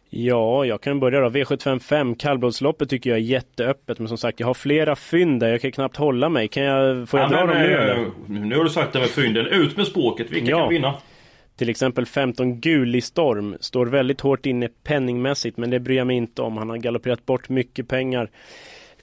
Ja, 0.10 0.66
jag 0.66 0.82
kan 0.82 1.00
börja 1.00 1.20
då. 1.20 1.30
V755, 1.30 2.16
kallblodsloppet 2.16 2.90
tycker 2.90 3.10
jag 3.10 3.20
är 3.20 3.24
jätteöppet. 3.24 4.00
Men 4.00 4.08
som 4.08 4.18
sagt, 4.18 4.40
jag 4.40 4.48
har 4.48 4.54
flera 4.54 4.96
fynd 4.96 5.40
där. 5.40 5.50
Jag 5.50 5.62
kan 5.62 5.72
knappt 5.72 5.98
hålla 5.98 6.30
mig. 6.30 6.48
Kan 6.48 6.64
jag, 6.64 7.10
får 7.10 7.20
jag 7.20 7.32
ja, 7.32 7.38
dra 7.38 7.46
dem 7.46 7.58
nu 7.58 7.78
eller? 7.78 7.96
Eh, 7.96 8.10
nu 8.28 8.58
har 8.58 8.64
du 8.64 8.70
sagt 8.70 8.94
det 8.94 9.00
med 9.00 9.10
fynden. 9.10 9.48
Ut 9.48 9.78
med 9.78 9.88
språket. 9.88 10.32
Vilka 10.32 10.52
ja. 10.52 10.60
kan 10.60 10.70
vinna? 10.70 10.94
Till 11.58 11.70
exempel 11.70 12.06
15 12.06 12.60
Guli 12.62 13.02
Storm. 13.02 13.58
Står 13.60 13.86
väldigt 13.86 14.22
hårt 14.22 14.46
inne 14.46 14.70
penningmässigt. 14.84 15.58
Men 15.58 15.70
det 15.70 15.80
bryr 15.80 15.98
jag 15.98 16.08
mig 16.08 16.16
inte 16.16 16.42
om. 16.42 16.58
Han 16.58 16.70
har 16.70 16.78
galopperat 16.78 17.26
bort 17.26 17.50
mycket 17.50 17.88
pengar. 17.88 18.30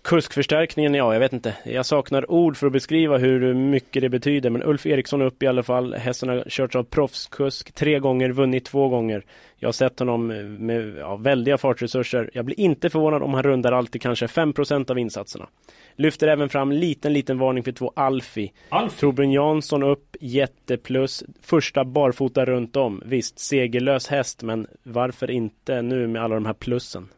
Kuskförstärkningen, 0.05 0.95
ja 0.95 1.13
jag 1.13 1.21
vet 1.21 1.33
inte. 1.33 1.57
Jag 1.65 1.87
saknar 1.87 2.31
ord 2.31 2.57
för 2.57 2.67
att 2.67 2.73
beskriva 2.73 3.19
hur 3.19 3.55
mycket 3.55 4.03
det 4.03 4.09
betyder. 4.09 4.51
Men 4.51 4.63
Ulf 4.63 4.87
Eriksson 4.87 5.23
upp 5.23 5.43
i 5.43 5.47
alla 5.47 5.63
fall. 5.63 5.95
Hästen 5.95 6.29
har 6.29 6.45
körts 6.49 6.77
av 6.77 6.85
proffskusk 6.85 7.73
tre 7.73 7.99
gånger, 7.99 8.31
vunnit 8.31 8.65
två 8.65 8.89
gånger. 8.89 9.25
Jag 9.57 9.69
har 9.69 9.73
sett 9.73 9.99
honom 9.99 10.27
med 10.67 10.97
ja, 10.99 11.17
väldiga 11.17 11.59
fartresurser. 11.59 12.31
Jag 12.33 12.45
blir 12.45 12.61
inte 12.61 12.91
förvånad 12.91 13.23
om 13.23 13.35
han 13.35 13.43
rundar 13.43 13.73
alltid 13.73 14.03
kanske 14.03 14.27
5% 14.27 14.91
av 14.91 14.99
insatserna. 14.99 15.49
Lyfter 15.97 16.29
även 16.29 16.49
fram 16.49 16.73
liten, 16.73 17.13
liten 17.13 17.39
varning 17.39 17.65
för 17.65 17.73
två 17.73 17.93
Alfi. 17.97 18.53
Alfi? 18.69 19.01
Torbjörn 19.01 19.33
Jansson 19.33 19.83
upp, 19.83 20.17
jätteplus. 20.21 21.25
Första 21.43 21.85
barfota 21.85 22.45
runt 22.45 22.77
om. 22.77 23.03
Visst, 23.07 23.39
segerlös 23.39 24.09
häst, 24.09 24.43
men 24.43 24.67
varför 24.83 25.31
inte 25.31 25.83
nu 25.83 26.07
med 26.07 26.23
alla 26.23 26.35
de 26.35 26.47
här 26.47 26.55
plussen? 26.55 27.09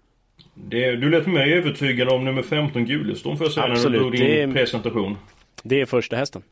Det, 0.65 0.97
du 0.97 1.11
lät 1.11 1.27
mig 1.27 1.53
övertygad 1.53 2.09
om 2.09 2.25
nummer 2.25 2.43
15 2.43 2.85
Gulestorm 2.85 3.37
för 3.37 3.45
jag 3.45 3.53
säga 3.53 3.67
när 3.67 3.91
du 3.91 3.99
drog 3.99 4.13
din 4.13 4.49
det, 4.49 4.55
presentation. 4.55 5.17
Det 5.63 5.81
är 5.81 5.87
första 5.87 6.17
hästen. 6.17 6.43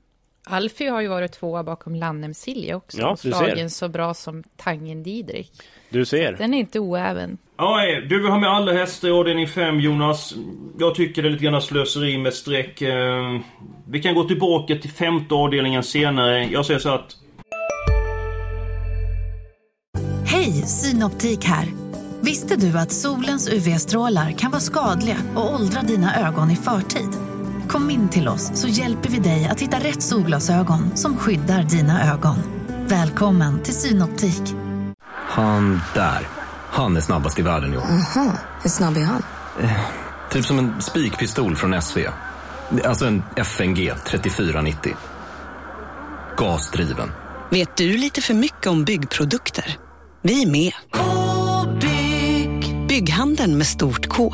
Alfie 0.46 0.90
har 0.90 1.00
ju 1.00 1.08
varit 1.08 1.32
tvåa 1.32 1.64
bakom 1.64 1.94
Lannem 1.94 2.34
Silje 2.34 2.74
också. 2.74 2.98
Ja, 2.98 3.10
du 3.22 3.30
ser. 3.30 3.38
slagen 3.38 3.70
så 3.70 3.88
bra 3.88 4.14
som 4.14 4.42
Tangen 4.56 5.02
Didrik. 5.02 5.52
Du 5.90 6.04
ser. 6.04 6.32
Den 6.32 6.54
är 6.54 6.58
inte 6.58 6.80
oäven. 6.80 7.38
Ja, 7.56 7.86
eh, 7.86 7.98
du 8.08 8.22
vill 8.22 8.30
ha 8.30 8.38
med 8.38 8.50
alla 8.50 8.72
hästar 8.72 9.08
i 9.08 9.10
avdelning 9.10 9.46
5 9.48 9.80
Jonas. 9.80 10.34
Jag 10.78 10.94
tycker 10.94 11.22
det 11.22 11.28
är 11.28 11.30
lite 11.30 11.44
grann 11.44 11.62
slöseri 11.62 12.18
med 12.18 12.34
streck. 12.34 12.82
Eh, 12.82 13.40
Vi 13.88 14.02
kan 14.02 14.14
gå 14.14 14.24
tillbaka 14.24 14.76
till 14.76 14.90
femte 14.90 15.34
avdelningen 15.34 15.82
senare. 15.82 16.44
Jag 16.44 16.66
säger 16.66 16.80
så 16.80 16.88
att... 16.88 17.16
Hej, 20.26 20.52
Synoptik 20.52 21.44
här. 21.44 21.83
Visste 22.24 22.56
du 22.56 22.78
att 22.78 22.92
solens 22.92 23.48
UV-strålar 23.48 24.32
kan 24.32 24.50
vara 24.50 24.60
skadliga 24.60 25.16
och 25.34 25.54
åldra 25.54 25.82
dina 25.82 26.28
ögon 26.28 26.50
i 26.50 26.56
förtid? 26.56 27.08
Kom 27.68 27.90
in 27.90 28.08
till 28.08 28.28
oss 28.28 28.50
så 28.54 28.68
hjälper 28.68 29.08
vi 29.08 29.18
dig 29.18 29.48
att 29.48 29.60
hitta 29.60 29.78
rätt 29.78 30.02
solglasögon 30.02 30.96
som 30.96 31.16
skyddar 31.16 31.62
dina 31.62 32.12
ögon. 32.12 32.36
Välkommen 32.86 33.62
till 33.62 33.74
Synoptik. 33.74 34.42
Han 35.12 35.80
där. 35.94 36.28
Han 36.70 36.96
är 36.96 37.00
snabbast 37.00 37.38
i 37.38 37.42
världen 37.42 37.74
i 37.74 37.76
år. 37.76 37.86
Hur 38.62 38.70
snabb 38.70 38.96
är 38.96 39.04
han? 39.04 39.22
Typ 40.30 40.44
som 40.44 40.58
en 40.58 40.82
spikpistol 40.82 41.56
från 41.56 41.82
SV. 41.82 41.98
Alltså 42.84 43.06
en 43.06 43.22
FNG 43.36 43.92
3490. 44.06 44.96
Gasdriven. 46.36 47.12
Vet 47.50 47.76
du 47.76 47.96
lite 47.96 48.20
för 48.20 48.34
mycket 48.34 48.66
om 48.66 48.84
byggprodukter? 48.84 49.78
Vi 50.22 50.42
är 50.42 50.50
med. 50.50 50.72
Bygg 53.24 53.36
Bygghandeln 53.36 53.58
med 53.58 53.66
stort 53.66 54.06
K. 54.06 54.32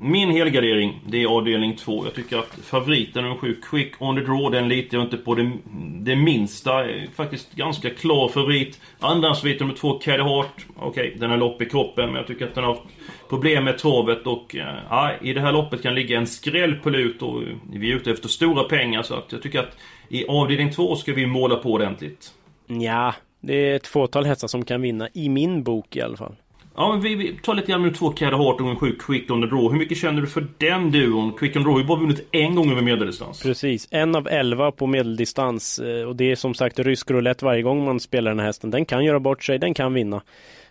Min 0.00 0.30
helgardering, 0.30 1.00
det 1.06 1.22
är 1.22 1.26
avdelning 1.26 1.76
2. 1.76 2.04
Jag 2.04 2.14
tycker 2.14 2.38
att 2.38 2.58
favoriten 2.62 3.24
nummer 3.24 3.36
7, 3.36 3.60
Quick 3.70 3.92
on 3.98 4.16
the 4.16 4.22
draw, 4.22 4.58
den 4.58 4.68
litar 4.68 4.98
jag 4.98 5.06
inte 5.06 5.16
på 5.16 5.34
det, 5.34 5.52
det 6.00 6.16
minsta. 6.16 6.84
Är 6.84 7.06
Faktiskt 7.16 7.54
ganska 7.54 7.90
klar 7.90 8.28
favorit. 8.28 8.80
Andrahandsfavorit 8.98 9.60
nummer 9.60 9.74
2, 9.74 9.98
Caddy 9.98 10.22
Hart. 10.22 10.66
Okej, 10.76 11.16
den 11.20 11.30
har 11.30 11.36
lopp 11.36 11.62
i 11.62 11.66
kroppen, 11.66 12.06
men 12.06 12.16
jag 12.16 12.26
tycker 12.26 12.46
att 12.46 12.54
den 12.54 12.64
har 12.64 12.74
haft 12.74 12.86
problem 13.28 13.64
med 13.64 13.78
travet 13.78 14.26
och 14.26 14.56
eh, 14.56 14.78
ja, 14.90 15.12
i 15.22 15.32
det 15.32 15.40
här 15.40 15.52
loppet 15.52 15.82
kan 15.82 15.94
ligga 15.94 16.18
en 16.18 16.26
skräll 16.26 16.74
på 16.74 16.90
lut 16.90 17.22
och 17.22 17.42
vi 17.72 17.92
är 17.92 17.96
ute 17.96 18.10
efter 18.10 18.28
stora 18.28 18.64
pengar 18.64 19.02
så 19.02 19.14
att 19.14 19.32
jag 19.32 19.42
tycker 19.42 19.58
att 19.58 19.76
i 20.08 20.26
avdelning 20.26 20.72
2 20.72 20.96
ska 20.96 21.12
vi 21.12 21.26
måla 21.26 21.56
på 21.56 21.72
ordentligt. 21.72 22.32
Ja, 22.66 23.14
det 23.40 23.54
är 23.54 23.76
ett 23.76 23.86
fåtal 23.86 24.26
hästar 24.26 24.48
som 24.48 24.64
kan 24.64 24.82
vinna, 24.82 25.08
i 25.14 25.28
min 25.28 25.62
bok 25.62 25.96
i 25.96 26.00
alla 26.00 26.16
fall. 26.16 26.34
Ja, 26.78 26.92
men 26.92 27.00
vi, 27.00 27.14
vi 27.14 27.38
tar 27.42 27.54
lite 27.54 27.72
grann 27.72 27.82
med 27.82 27.94
två 27.94 28.10
Caddy 28.10 28.36
Hart 28.36 28.54
och 28.54 28.66
nummer 28.66 28.76
7, 28.76 28.96
Quick 28.98 29.30
on 29.30 29.40
the 29.40 29.46
draw. 29.46 29.72
Hur 29.72 29.78
mycket 29.78 29.98
känner 29.98 30.20
du 30.20 30.26
för 30.26 30.46
den 30.58 30.90
duon? 30.90 31.32
Quick 31.32 31.56
on 31.56 31.62
the 31.62 31.68
draw 31.68 31.72
har 31.72 31.80
ju 31.80 31.86
bara 31.86 32.00
vunnit 32.00 32.28
en 32.32 32.54
gång 32.54 32.70
över 32.70 32.82
medeldistans. 32.82 33.42
Precis, 33.42 33.88
en 33.90 34.14
av 34.14 34.28
elva 34.28 34.72
på 34.72 34.86
medeldistans 34.86 35.78
eh, 35.78 36.08
och 36.08 36.16
det 36.16 36.30
är 36.30 36.36
som 36.36 36.54
sagt 36.54 36.78
rysk 36.78 37.10
roulette 37.10 37.44
varje 37.44 37.62
gång 37.62 37.84
man 37.84 38.00
spelar 38.00 38.30
den 38.30 38.38
här 38.38 38.46
hästen. 38.46 38.70
Den 38.70 38.84
kan 38.84 39.04
göra 39.04 39.20
bort 39.20 39.44
sig, 39.44 39.58
den 39.58 39.74
kan 39.74 39.94
vinna. 39.94 40.22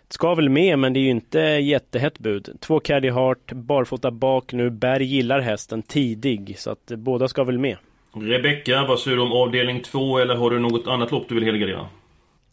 Ska 0.08 0.34
väl 0.34 0.48
med, 0.48 0.78
men 0.78 0.92
det 0.92 1.00
är 1.00 1.02
ju 1.02 1.10
inte 1.10 1.38
jättehett 1.40 2.18
bud. 2.18 2.56
Två 2.60 2.80
Caddy 2.80 3.10
Hart, 3.10 3.52
barfota 3.52 4.10
bak 4.10 4.52
nu. 4.52 4.70
Berg 4.70 5.04
gillar 5.04 5.40
hästen 5.40 5.82
tidig, 5.82 6.54
så 6.58 6.70
att 6.70 6.86
båda 6.86 7.28
ska 7.28 7.44
väl 7.44 7.58
med. 7.58 7.76
Rebecka, 8.12 8.84
vad 8.88 9.00
säger 9.00 9.16
du 9.16 9.22
om 9.22 9.32
avdelning 9.32 9.80
2 9.80 10.18
eller 10.18 10.34
har 10.34 10.50
du 10.50 10.58
något 10.58 10.86
annat 10.86 11.10
lopp 11.10 11.28
du 11.28 11.34
vill 11.34 11.44
helgardera? 11.44 11.86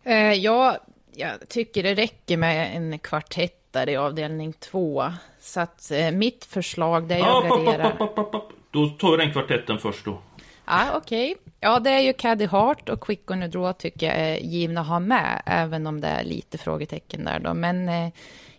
Eh, 0.05 0.33
ja, 0.33 0.77
jag 1.15 1.49
tycker 1.49 1.83
det 1.83 1.93
räcker 1.95 2.37
med 2.37 2.75
en 2.77 2.99
kvartettare 2.99 3.91
i 3.91 3.95
avdelning 3.95 4.53
två. 4.53 5.03
Så 5.39 5.59
att 5.59 5.91
eh, 5.91 6.11
mitt 6.11 6.45
förslag, 6.45 7.07
det 7.07 7.17
jag 7.17 7.27
Ah, 7.45 7.57
garderar... 7.57 7.91
pop, 7.91 8.15
pop, 8.15 8.31
pop. 8.31 8.51
Då 8.71 8.87
tar 8.87 9.11
vi 9.11 9.17
den 9.17 9.31
kvartetten 9.31 9.77
först 9.77 10.05
då. 10.05 10.21
Ja, 10.65 10.85
okej. 10.95 11.35
Ja, 11.59 11.79
det 11.79 11.89
är 11.89 11.99
ju 11.99 12.13
Caddy 12.13 12.45
Hart 12.45 12.89
och 12.89 13.01
Quick 13.01 13.31
on 13.31 13.39
Draw 13.39 13.73
tycker 13.73 14.05
jag 14.05 14.15
är 14.15 14.35
givna 14.35 14.81
att 14.81 14.87
ha 14.87 14.99
med, 14.99 15.41
även 15.45 15.87
om 15.87 16.01
det 16.01 16.07
är 16.07 16.23
lite 16.23 16.57
frågetecken 16.57 17.25
där 17.25 17.39
då. 17.39 17.53
Men 17.53 17.89
eh, 17.89 18.09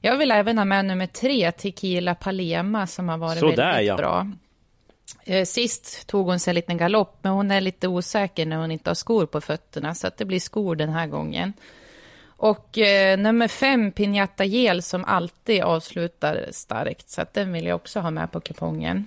jag 0.01 0.17
vill 0.17 0.31
även 0.31 0.59
ha 0.59 0.65
med 0.65 0.85
nummer 0.85 1.07
tre, 1.07 1.53
Tequila 1.53 2.15
Palema, 2.15 2.87
som 2.87 3.09
har 3.09 3.19
varit 3.19 3.39
Sådär, 3.39 3.73
väldigt 3.73 3.89
ja. 3.89 3.97
bra. 3.97 4.27
Eh, 5.25 5.45
Sist 5.45 6.07
tog 6.07 6.27
hon 6.27 6.39
sig 6.39 6.51
en 6.51 6.55
liten 6.55 6.77
galopp, 6.77 7.19
men 7.23 7.33
hon 7.33 7.51
är 7.51 7.61
lite 7.61 7.89
osäker 7.89 8.47
när 8.47 8.57
hon 8.57 8.71
inte 8.71 8.91
har 8.91 8.95
skor 8.95 9.27
på 9.27 9.41
fötterna, 9.41 9.95
så 9.95 10.07
att 10.07 10.17
det 10.17 10.25
blir 10.25 10.41
skor 10.41 10.77
den 10.77 10.89
här 10.89 11.07
gången. 11.07 11.53
Och 12.39 12.79
eh, 12.79 13.19
nummer 13.19 13.49
fem, 13.49 13.93
Pinata 13.93 14.45
Gel, 14.45 14.83
som 14.83 15.05
alltid 15.05 15.63
avslutar 15.63 16.47
starkt, 16.51 17.11
så 17.11 17.23
att 17.23 17.35
den 17.35 17.53
vill 17.53 17.67
jag 17.67 17.77
också 17.77 18.01
ha 18.01 18.11
med 18.11 18.33
på 18.33 18.41
kupongen. 18.41 19.07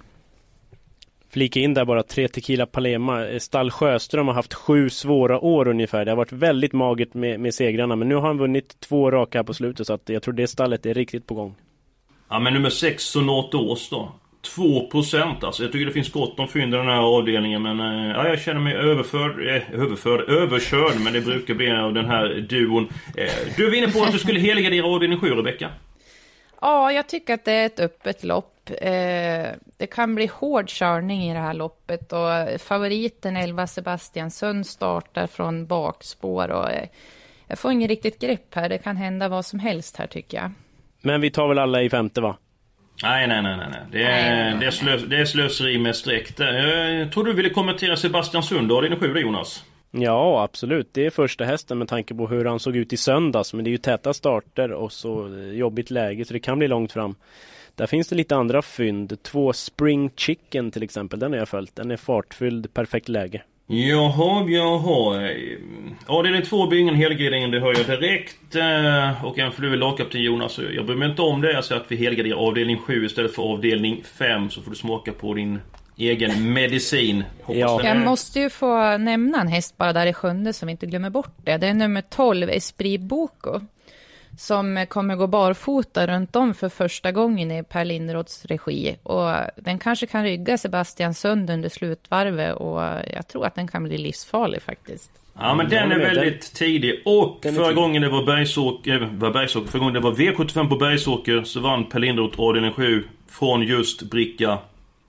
Flika 1.29 1.59
in 1.59 1.73
där 1.73 1.85
bara, 1.85 2.03
tre 2.03 2.27
Tequila 2.27 2.65
Palema. 2.65 3.27
Eh, 3.27 3.39
Stall 3.39 3.71
Sjöström 3.71 4.27
har 4.27 4.33
haft 4.33 4.53
sju 4.53 4.89
svåra 4.89 5.39
år 5.39 5.67
ungefär. 5.67 6.05
Det 6.05 6.11
har 6.11 6.15
varit 6.15 6.31
väldigt 6.31 6.73
magert 6.73 7.13
med, 7.13 7.39
med 7.39 7.53
segrarna, 7.53 7.95
men 7.95 8.09
nu 8.09 8.15
har 8.15 8.27
han 8.27 8.37
vunnit 8.37 8.79
två 8.79 9.11
raka 9.11 9.37
här 9.37 9.43
på 9.43 9.53
slutet, 9.53 9.87
så 9.87 9.93
att 9.93 10.09
jag 10.09 10.23
tror 10.23 10.33
det 10.33 10.47
stallet 10.47 10.85
är 10.85 10.93
riktigt 10.93 11.27
på 11.27 11.33
gång. 11.33 11.55
Ja 12.29 12.39
men 12.39 12.53
nummer 12.53 12.69
6, 12.69 13.03
Sonata 13.03 13.57
Ås 13.57 13.89
då. 13.89 14.11
2% 14.55 15.45
alltså. 15.45 15.63
Jag 15.63 15.71
tycker 15.71 15.85
det 15.85 15.91
finns 15.91 16.11
gott 16.11 16.39
om 16.39 16.47
fynd 16.47 16.73
i 16.73 16.77
den 16.77 16.87
här 16.87 17.17
avdelningen 17.17 17.61
men 17.61 17.79
eh, 17.79 18.11
ja, 18.15 18.27
jag 18.27 18.39
känner 18.39 18.59
mig 18.59 18.73
överförd, 18.73 19.47
eh, 19.47 19.81
överförd, 19.81 20.29
överkörd 20.29 21.01
men 21.03 21.13
det 21.13 21.21
brukar 21.21 21.53
bli 21.53 21.71
av 21.71 21.93
den 21.93 22.05
här 22.05 22.45
duon. 22.49 22.89
Eh, 23.17 23.31
du 23.57 23.69
var 23.69 23.75
inne 23.75 23.91
på 23.91 24.03
att 24.03 24.11
du 24.11 24.19
skulle 24.19 24.39
helgardera 24.39 24.85
avdelning 24.85 25.19
7 25.19 25.35
Rebecka. 25.35 25.69
Ja, 26.61 26.91
jag 26.91 27.07
tycker 27.07 27.33
att 27.33 27.45
det 27.45 27.51
är 27.51 27.65
ett 27.65 27.79
öppet 27.79 28.23
lopp. 28.23 28.69
Eh, 28.81 29.47
det 29.77 29.87
kan 29.91 30.15
bli 30.15 30.29
hård 30.33 30.69
körning 30.69 31.23
i 31.23 31.33
det 31.33 31.39
här 31.39 31.53
loppet 31.53 32.13
och 32.13 32.61
favoriten 32.61 33.37
11 33.37 33.67
Sebastian 33.67 34.31
Sund 34.31 34.67
startar 34.67 35.27
från 35.27 35.65
bakspår 35.65 36.51
och 36.51 36.71
eh, 36.71 36.87
jag 37.47 37.59
får 37.59 37.71
inget 37.71 37.89
riktigt 37.89 38.19
grepp 38.19 38.55
här. 38.55 38.69
Det 38.69 38.77
kan 38.77 38.97
hända 38.97 39.27
vad 39.27 39.45
som 39.45 39.59
helst 39.59 39.97
här 39.97 40.07
tycker 40.07 40.37
jag. 40.37 40.51
Men 41.01 41.21
vi 41.21 41.31
tar 41.31 41.47
väl 41.47 41.59
alla 41.59 41.81
i 41.81 41.89
femte 41.89 42.21
va? 42.21 42.37
Nej, 43.03 43.27
nej, 43.27 43.41
nej, 43.41 43.57
nej. 43.57 43.67
nej. 43.71 43.81
Det, 43.91 44.03
är, 44.03 44.59
det, 44.59 44.65
är 44.65 44.71
slös, 44.71 45.03
det 45.03 45.17
är 45.17 45.25
slöseri 45.25 45.77
med 45.77 45.95
streck. 45.95 46.37
där. 46.37 46.53
Jag 46.99 47.11
tror 47.11 47.23
du 47.23 47.33
ville 47.33 47.49
kommentera 47.49 47.97
Sebastian 47.97 48.43
Sund 48.43 48.71
avdelning 48.71 48.99
7 48.99 49.13
där, 49.13 49.21
Jonas. 49.21 49.63
Ja, 49.91 50.43
absolut. 50.43 50.89
Det 50.91 51.05
är 51.05 51.09
första 51.09 51.45
hästen 51.45 51.77
med 51.77 51.87
tanke 51.87 52.15
på 52.15 52.27
hur 52.27 52.45
han 52.45 52.59
såg 52.59 52.75
ut 52.75 52.93
i 52.93 52.97
söndags. 52.97 53.53
Men 53.53 53.63
det 53.63 53.69
är 53.69 53.71
ju 53.71 53.77
täta 53.77 54.13
starter 54.13 54.71
och 54.71 54.91
så 54.91 55.27
jobbigt 55.53 55.91
läge 55.91 56.25
så 56.25 56.33
det 56.33 56.39
kan 56.39 56.59
bli 56.59 56.67
långt 56.67 56.91
fram. 56.91 57.15
Där 57.75 57.87
finns 57.87 58.07
det 58.07 58.15
lite 58.15 58.35
andra 58.35 58.61
fynd. 58.61 59.23
Två 59.23 59.53
Spring 59.53 60.11
Chicken 60.15 60.71
till 60.71 60.83
exempel. 60.83 61.19
Den 61.19 61.31
har 61.31 61.39
jag 61.39 61.49
följt. 61.49 61.75
Den 61.75 61.91
är 61.91 61.97
fartfylld, 61.97 62.73
perfekt 62.73 63.09
läge. 63.09 63.41
Jaha, 63.71 64.45
jaha. 64.49 65.29
Avdelning 66.05 66.41
2 66.41 66.67
blir 66.67 66.79
ingen 66.79 66.95
helgardering, 66.95 67.51
det 67.51 67.59
hör 67.59 67.73
jag 67.77 67.99
direkt. 67.99 68.55
Eh, 68.55 69.25
Och 69.25 69.39
en 69.39 69.51
för 69.51 69.61
du 69.61 69.73
är 69.73 69.77
lagkapten 69.77 70.21
Jonas. 70.21 70.59
Jag 70.75 70.85
bryr 70.85 70.95
mig 70.95 71.09
inte 71.09 71.21
om 71.21 71.41
det. 71.41 71.51
Jag 71.53 71.65
säger 71.65 71.81
att 71.81 71.91
vi 71.91 71.95
helgarderar 71.95 72.35
avdelning 72.37 72.77
7 72.77 73.05
istället 73.05 73.35
för 73.35 73.43
avdelning 73.43 74.03
5. 74.17 74.49
Så 74.49 74.61
får 74.61 74.71
du 74.71 74.77
smaka 74.77 75.11
på 75.11 75.33
din 75.33 75.59
egen 75.97 76.53
medicin. 76.53 77.23
Ja. 77.47 77.53
den 77.53 77.59
Jag 77.59 77.85
är- 77.85 78.05
måste 78.05 78.39
ju 78.39 78.49
få 78.49 78.97
nämna 78.97 79.41
en 79.41 79.47
häst 79.47 79.77
bara 79.77 79.93
där 79.93 80.05
i 80.05 80.13
sjunde 80.13 80.53
som 80.53 80.65
vi 80.67 80.71
inte 80.71 80.85
glömmer 80.85 81.09
bort 81.09 81.35
det. 81.43 81.57
Det 81.57 81.67
är 81.67 81.73
nummer 81.73 82.01
12, 82.01 82.49
Esprit 82.49 83.01
Boko. 83.01 83.59
Som 84.39 84.85
kommer 84.89 85.15
gå 85.15 85.27
barfota 85.27 86.07
runt 86.07 86.35
om 86.35 86.53
för 86.53 86.69
första 86.69 87.11
gången 87.11 87.51
i 87.51 87.63
Per 87.63 87.85
Lindroths 87.85 88.45
regi. 88.45 88.97
Och 89.03 89.31
den 89.55 89.79
kanske 89.79 90.05
kan 90.05 90.23
rygga 90.23 90.57
Sebastian 90.57 91.13
Sund 91.13 91.49
under 91.49 91.69
slutvarvet 91.69 92.55
och 92.55 92.81
jag 93.13 93.27
tror 93.27 93.45
att 93.45 93.55
den 93.55 93.67
kan 93.67 93.83
bli 93.83 93.97
livsfarlig 93.97 94.61
faktiskt. 94.61 95.11
Ja 95.39 95.55
men 95.55 95.69
den 95.69 95.91
är 95.91 95.99
väldigt 95.99 96.53
tidig. 96.53 97.01
Och 97.05 97.39
förra 97.43 97.51
tidig. 97.51 97.75
gången 97.75 98.01
det 98.01 98.09
var 98.09 98.25
Bergsåker, 98.25 99.01
eh, 99.01 99.07
var 99.13 99.31
Bergsåker, 99.31 99.67
förra 99.67 99.79
gången 99.79 99.93
det 99.93 99.99
var 99.99 100.11
V75 100.11 100.69
på 100.69 100.75
Bergsåker 100.75 101.43
så 101.43 101.59
vann 101.59 101.85
Per 101.85 101.99
Lindroth 101.99 102.39
avdelning 102.39 102.71
7 102.71 103.03
från 103.29 103.61
just 103.61 104.01
bricka 104.01 104.57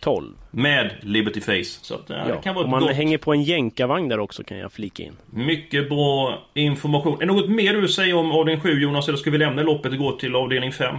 12. 0.00 0.34
med 0.50 0.90
Liberty 1.00 1.40
Face. 1.40 1.64
Så 1.82 1.94
att, 1.94 2.04
ja, 2.06 2.14
det 2.24 2.42
kan 2.44 2.54
vara 2.54 2.64
ett 2.64 2.70
man 2.70 2.80
gott. 2.80 2.92
hänger 2.92 3.18
på 3.18 3.32
en 3.32 3.42
jänkarvagn 3.42 4.08
där 4.08 4.18
också 4.20 4.44
kan 4.44 4.58
jag 4.58 4.72
flika 4.72 5.02
in. 5.02 5.12
Mycket 5.30 5.88
bra 5.88 6.38
information. 6.54 7.14
Är 7.22 7.26
det 7.26 7.32
något 7.32 7.50
mer 7.50 7.72
du 7.72 7.80
vill 7.80 7.92
säga 7.92 8.16
om 8.16 8.32
avdelning 8.32 8.60
7 8.62 8.80
Jonas? 8.80 9.08
Eller 9.08 9.18
ska 9.18 9.30
vi 9.30 9.38
lämna 9.38 9.62
loppet 9.62 9.92
och 9.92 9.98
gå 9.98 10.12
till 10.12 10.34
avdelning 10.34 10.72
5? 10.72 10.96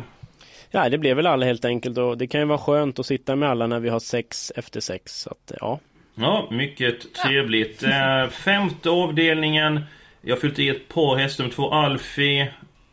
Ja, 0.71 0.89
det 0.89 0.97
blev 0.97 1.15
väl 1.15 1.27
alla 1.27 1.45
helt 1.45 1.65
enkelt 1.65 1.97
och 1.97 2.17
det 2.17 2.27
kan 2.27 2.41
ju 2.41 2.45
vara 2.47 2.57
skönt 2.57 2.99
att 2.99 3.05
sitta 3.05 3.35
med 3.35 3.49
alla 3.49 3.67
när 3.67 3.79
vi 3.79 3.89
har 3.89 3.99
sex 3.99 4.51
efter 4.55 4.79
sex. 4.79 5.21
Så 5.21 5.29
att, 5.29 5.51
ja. 5.59 5.79
Ja, 6.15 6.47
mycket 6.51 7.13
trevligt. 7.13 7.83
Eh, 7.83 8.27
femte 8.29 8.89
avdelningen. 8.89 9.79
Jag 10.21 10.35
har 10.35 10.39
fyllt 10.39 10.59
i 10.59 10.69
ett 10.69 10.87
par 10.87 11.15
hästar. 11.15 11.43
Nummer 11.43 11.55
två 11.55 11.71
Alfie. 11.71 12.41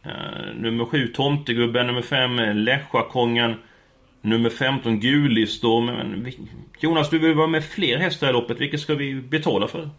Eh, 0.04 0.10
nummer 0.56 0.84
sju 0.84 1.06
Tomtegubben. 1.08 1.86
Nummer 1.86 2.02
fem 2.02 2.36
Lesjakongen. 2.54 3.54
Nummer 4.22 4.50
15 4.50 5.00
Gulistorm. 5.00 5.87
Men 5.87 6.32
Jonas, 6.80 7.10
du 7.10 7.18
vill 7.18 7.34
vara 7.34 7.46
med 7.46 7.64
fler 7.64 7.98
hästar 7.98 8.30
i 8.30 8.32
loppet. 8.32 8.60
Vilket 8.60 8.80
ska 8.80 8.94
vi 8.94 9.14
betala 9.14 9.68
för? 9.68 9.90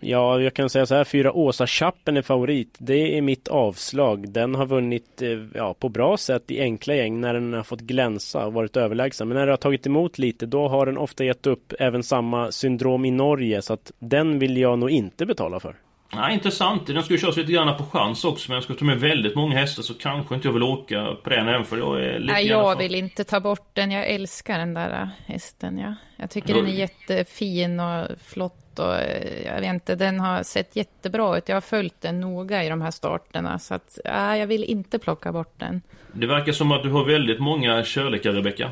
Ja, 0.00 0.40
jag 0.40 0.54
kan 0.54 0.70
säga 0.70 0.86
så 0.86 0.94
här, 0.94 1.04
fyra 1.04 1.32
Åsa 1.32 1.66
Chappen 1.66 2.16
är 2.16 2.22
favorit. 2.22 2.76
Det 2.78 3.18
är 3.18 3.22
mitt 3.22 3.48
avslag. 3.48 4.32
Den 4.32 4.54
har 4.54 4.66
vunnit 4.66 5.22
eh, 5.22 5.28
ja, 5.54 5.74
på 5.74 5.88
bra 5.88 6.16
sätt 6.16 6.50
i 6.50 6.60
enkla 6.60 6.94
gäng 6.94 7.20
när 7.20 7.34
den 7.34 7.52
har 7.52 7.62
fått 7.62 7.80
glänsa 7.80 8.46
och 8.46 8.52
varit 8.52 8.76
överlägsen. 8.76 9.28
Men 9.28 9.36
när 9.36 9.46
det 9.46 9.52
har 9.52 9.56
tagit 9.56 9.86
emot 9.86 10.18
lite, 10.18 10.46
då 10.46 10.68
har 10.68 10.86
den 10.86 10.98
ofta 10.98 11.24
gett 11.24 11.46
upp 11.46 11.72
även 11.78 12.02
samma 12.02 12.52
syndrom 12.52 13.04
i 13.04 13.10
Norge. 13.10 13.62
Så 13.62 13.72
att 13.72 13.92
den 13.98 14.38
vill 14.38 14.56
jag 14.56 14.78
nog 14.78 14.90
inte 14.90 15.26
betala 15.26 15.60
för. 15.60 15.76
Ja, 16.14 16.30
intressant. 16.30 16.86
Den 16.86 17.02
skulle 17.02 17.18
köras 17.18 17.36
lite 17.36 17.52
grann 17.52 17.76
på 17.76 17.84
chans 17.84 18.24
också 18.24 18.50
men 18.50 18.54
jag 18.54 18.64
ska 18.64 18.74
ta 18.74 18.84
med 18.84 19.00
väldigt 19.00 19.34
många 19.34 19.58
hästar 19.58 19.82
så 19.82 19.94
kanske 19.94 20.34
inte 20.34 20.48
jag 20.48 20.52
vill 20.52 20.62
åka 20.62 21.16
på 21.22 21.30
den 21.30 21.48
än 21.48 21.64
för 21.64 21.76
jag 21.78 22.04
är 22.04 22.18
lite 22.18 22.32
Nej, 22.32 22.46
jag 22.46 22.76
vill 22.76 22.94
inte 22.94 23.24
ta 23.24 23.40
bort 23.40 23.70
den. 23.72 23.90
Jag 23.90 24.06
älskar 24.06 24.58
den 24.58 24.74
där 24.74 25.02
äh, 25.02 25.08
hästen. 25.26 25.78
Ja. 25.78 25.94
Jag 26.16 26.30
tycker 26.30 26.54
den 26.54 26.66
är 26.66 26.72
jättefin 26.72 27.80
och 27.80 28.06
flott 28.24 28.78
och 28.78 28.94
äh, 28.94 29.46
jag 29.46 29.60
vet 29.60 29.70
inte, 29.70 29.94
den 29.94 30.20
har 30.20 30.42
sett 30.42 30.76
jättebra 30.76 31.38
ut. 31.38 31.48
Jag 31.48 31.56
har 31.56 31.60
följt 31.60 32.00
den 32.00 32.20
noga 32.20 32.64
i 32.64 32.68
de 32.68 32.80
här 32.80 32.90
starterna 32.90 33.58
så 33.58 33.74
att 33.74 33.98
ja, 34.04 34.36
jag 34.36 34.46
vill 34.46 34.64
inte 34.64 34.98
plocka 34.98 35.32
bort 35.32 35.54
den. 35.56 35.82
Det 36.12 36.26
verkar 36.26 36.52
som 36.52 36.72
att 36.72 36.82
du 36.82 36.90
har 36.90 37.04
väldigt 37.04 37.40
många 37.40 37.84
kärlekar 37.84 38.32
Rebecka. 38.32 38.70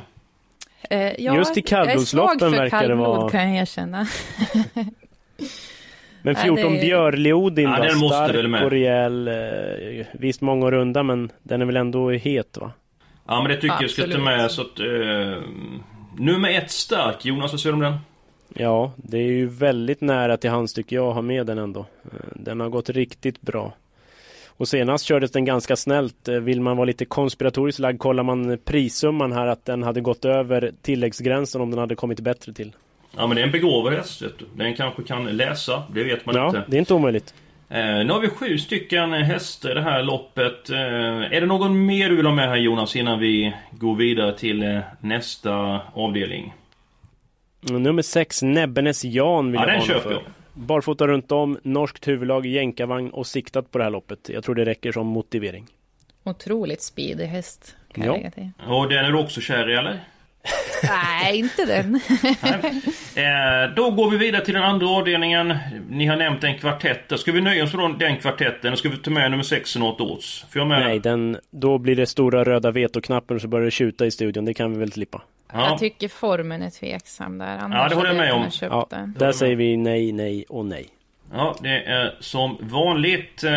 Eh, 0.91 1.21
ja, 1.21 1.37
Just 1.37 1.57
i 1.57 1.63
kallblodsloppen 1.63 2.51
verkar 2.53 2.89
det 2.89 2.95
vara. 2.95 3.31
kan 3.31 3.55
jag 3.55 3.63
erkänna. 3.63 4.07
Men 6.23 6.35
14 6.37 6.73
det- 6.73 6.81
Björleodin 6.81 7.65
Ja, 7.65 7.79
måste 7.97 8.17
stark 8.17 8.35
väl 8.35 8.49
med. 8.49 8.65
och 8.65 8.71
rejäl. 8.71 9.29
Eh, 9.29 10.07
visst 10.13 10.41
många 10.41 10.67
år 10.67 10.75
undan 10.75 11.07
men 11.07 11.31
den 11.43 11.63
är 11.63 11.67
väl 11.67 11.77
ändå 11.77 12.11
het 12.11 12.57
va? 12.61 12.73
Ja 13.27 13.43
men 13.43 13.51
det 13.51 13.57
tycker 13.57 13.77
jag 13.81 13.91
ska 13.91 14.03
ta 14.03 14.07
Absolut. 14.09 14.25
med 14.25 14.51
så 14.51 14.63
att... 14.63 14.81
Eh, 14.81 15.43
nummer 16.19 16.51
ett 16.51 16.71
stark, 16.71 17.25
Jonas 17.25 17.53
vad 17.53 17.61
säger 17.61 17.73
du 17.77 17.87
om 17.87 17.93
den? 17.93 17.99
Ja, 18.55 18.93
det 18.97 19.19
är 19.19 19.23
ju 19.33 19.47
väldigt 19.47 20.01
nära 20.01 20.37
till 20.37 20.51
hans 20.51 20.75
tycker 20.75 20.97
jag 20.97 21.07
att 21.09 21.15
ha 21.15 21.23
med 21.23 21.47
den 21.47 21.59
ändå. 21.59 21.81
Eh, 22.05 22.19
Den 22.35 22.61
har 22.61 22.69
gått 22.69 22.91
riktigt 22.91 23.41
bra. 23.41 23.73
Och 24.49 24.69
senast 24.69 25.05
kördes 25.05 25.31
den 25.33 25.45
ganska 25.45 25.77
snällt. 25.77 26.29
Eh, 26.29 26.35
Vill 26.35 26.61
man 26.61 26.77
vara 26.77 26.85
lite 26.85 27.05
konspiratoriskt 27.05 27.79
lagd 27.79 27.99
kollar 27.99 28.23
man 28.23 28.59
prissumman 28.65 29.33
här 29.33 29.47
att 29.47 29.65
den 29.65 29.83
hade 29.83 30.01
gått 30.01 30.25
över 30.25 30.73
tilläggsgränsen 30.83 31.61
om 31.61 31.71
den 31.71 31.79
hade 31.81 31.95
kommit 31.95 32.21
bättre 32.21 32.53
till. 32.53 32.73
Ja 33.17 33.27
men 33.27 33.35
det 33.37 33.43
är 33.43 33.47
en 33.47 33.53
begåvad 33.53 33.93
häst 33.93 34.23
vet 34.23 34.39
du. 34.39 34.45
Den 34.55 34.75
kanske 34.75 35.03
kan 35.03 35.25
läsa, 35.25 35.83
det 35.95 36.05
vet 36.05 36.27
man 36.27 36.35
Ja, 36.35 36.47
inte. 36.47 36.65
det 36.69 36.77
är 36.77 36.79
inte 36.79 36.95
omöjligt. 36.95 37.35
Eh, 37.69 37.79
nu 37.85 38.09
har 38.13 38.21
vi 38.21 38.29
sju 38.29 38.59
stycken 38.59 39.13
hästar 39.13 39.71
i 39.71 39.75
det 39.75 39.83
här 39.83 40.03
loppet. 40.03 40.71
Eh, 40.71 40.79
är 40.79 41.41
det 41.41 41.47
någon 41.47 41.87
mer 41.87 42.09
du 42.09 42.17
vill 42.17 42.27
ha 42.27 42.35
med 42.35 42.49
här 42.49 42.57
Jonas 42.57 42.97
innan 42.97 43.19
vi 43.19 43.53
går 43.71 43.95
vidare 43.97 44.39
till 44.39 44.63
eh, 44.63 44.79
nästa 45.01 45.81
avdelning? 45.95 46.55
Mm, 47.69 47.83
Nummer 47.83 48.03
6, 48.03 48.43
Näbbenes 48.43 49.05
Jan 49.05 49.53
vill 49.53 49.61
Ja, 49.61 49.67
jag 49.67 49.75
den 49.77 49.87
köper 49.87 50.01
för. 50.01 50.13
jag. 50.13 50.23
Barfota 50.55 51.07
runt 51.07 51.33
om, 51.33 51.59
norskt 51.63 52.09
huvudlag, 52.09 52.47
jänkarvagn 52.47 53.11
och 53.11 53.27
siktat 53.27 53.71
på 53.71 53.79
det 53.79 53.85
här 53.85 53.91
loppet. 53.91 54.29
Jag 54.29 54.45
tror 54.45 54.55
det 54.55 54.65
räcker 54.65 54.93
som 54.93 55.07
motivering. 55.07 55.67
Otroligt 56.25 56.83
speedig 56.83 57.27
häst. 57.27 57.77
Kan 57.93 58.05
Ja. 58.05 58.11
jag 58.11 58.17
lägga 58.17 58.31
till. 58.31 58.51
Och 58.69 58.89
den 58.89 59.05
är 59.05 59.13
du 59.13 59.19
också 59.19 59.41
kär 59.41 59.71
i 59.71 59.75
eller? 59.75 60.01
Nej, 60.89 61.39
inte 61.39 61.65
den. 61.65 62.01
Eh, 63.15 63.75
då 63.77 63.91
går 63.91 64.11
vi 64.11 64.17
vidare 64.17 64.45
till 64.45 64.55
den 64.55 64.63
andra 64.63 64.89
avdelningen. 64.89 65.55
Ni 65.89 66.07
har 66.07 66.17
nämnt 66.17 66.45
en 66.45 66.59
kvartett. 66.59 67.21
Ska 67.21 67.33
vi 67.33 67.41
nöja 67.41 67.65
oss 67.65 67.75
med 67.75 67.99
den 67.99 68.17
kvartetten? 68.17 68.77
Ska 68.77 68.89
vi 68.89 68.97
ta 68.97 69.11
med 69.11 69.31
nummer 69.31 69.45
6 69.45 69.77
och 69.77 69.81
något 69.81 70.01
års? 70.01 70.45
För 70.51 70.61
jag 70.61 70.69
med... 70.69 70.81
Nej, 70.81 70.99
den, 70.99 71.37
då 71.51 71.79
blir 71.79 71.97
det 71.97 72.07
stora 72.07 72.45
röda 72.45 72.71
vetoknappen 72.71 73.37
och 73.37 73.43
så 73.43 73.49
börjar 73.49 73.65
det 73.65 73.71
tjuta 73.71 74.07
i 74.07 74.11
studion. 74.11 74.45
Det 74.45 74.55
kan 74.55 74.73
vi 74.73 74.79
väl 74.79 74.93
slippa. 74.93 75.23
Ja. 75.53 75.69
Jag 75.71 75.79
tycker 75.79 76.09
formen 76.09 76.63
är 76.63 76.71
tveksam 76.71 77.39
där. 77.39 77.59
Annars 77.59 77.77
Ja, 77.83 77.89
det 77.89 77.95
håller 77.95 78.09
jag 78.09 78.17
med 78.17 78.33
om. 78.33 78.51
Ja, 78.61 78.89
där 79.19 79.33
säger 79.33 79.57
vi 79.57 79.77
nej, 79.77 80.13
nej 80.13 80.45
och 80.49 80.67
nej. 80.67 80.87
Ja, 81.33 81.57
det 81.63 81.83
är 81.83 82.15
som 82.21 82.57
vanligt. 82.61 83.45
eh, 83.45 83.53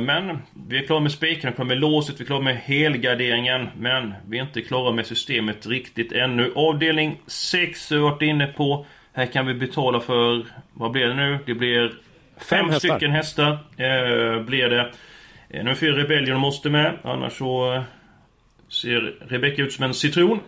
Men 0.00 0.38
vi 0.68 0.78
är 0.78 0.82
klara 0.86 1.00
med 1.00 1.12
spiken, 1.12 1.40
vi 1.42 1.48
är 1.48 1.52
klara 1.52 1.68
med 1.68 1.78
låset, 1.80 2.20
vi 2.20 2.24
är 2.24 2.26
klara 2.26 2.40
med 2.40 2.56
helgarderingen. 2.56 3.68
Men 3.78 4.14
vi 4.28 4.38
är 4.38 4.42
inte 4.42 4.62
klara 4.62 4.92
med 4.92 5.06
systemet 5.06 5.66
riktigt 5.66 6.12
ännu. 6.12 6.52
Avdelning 6.54 7.18
6 7.26 7.90
har 7.90 7.96
vi 7.96 8.02
varit 8.02 8.22
inne 8.22 8.46
på. 8.46 8.86
Här 9.12 9.26
kan 9.26 9.46
vi 9.46 9.54
betala 9.54 10.00
för, 10.00 10.46
vad 10.74 10.90
blir 10.90 11.06
det 11.06 11.14
nu? 11.14 11.38
Det 11.46 11.54
blir 11.54 11.92
fem, 12.50 12.68
hästar. 12.70 12.88
stycken 12.88 13.10
hästar. 13.12 13.50
Eh, 13.76 14.42
blir 14.42 14.68
det. 14.68 14.92
Eh, 15.50 15.58
nummer 15.58 15.74
4 15.74 15.96
Rebellion 15.96 16.40
måste 16.40 16.70
med, 16.70 16.98
annars 17.02 17.32
så 17.32 17.74
eh, 17.74 17.82
ser 18.68 19.14
Rebecca 19.28 19.62
ut 19.62 19.72
som 19.72 19.84
en 19.84 19.94
citron. 19.94 20.40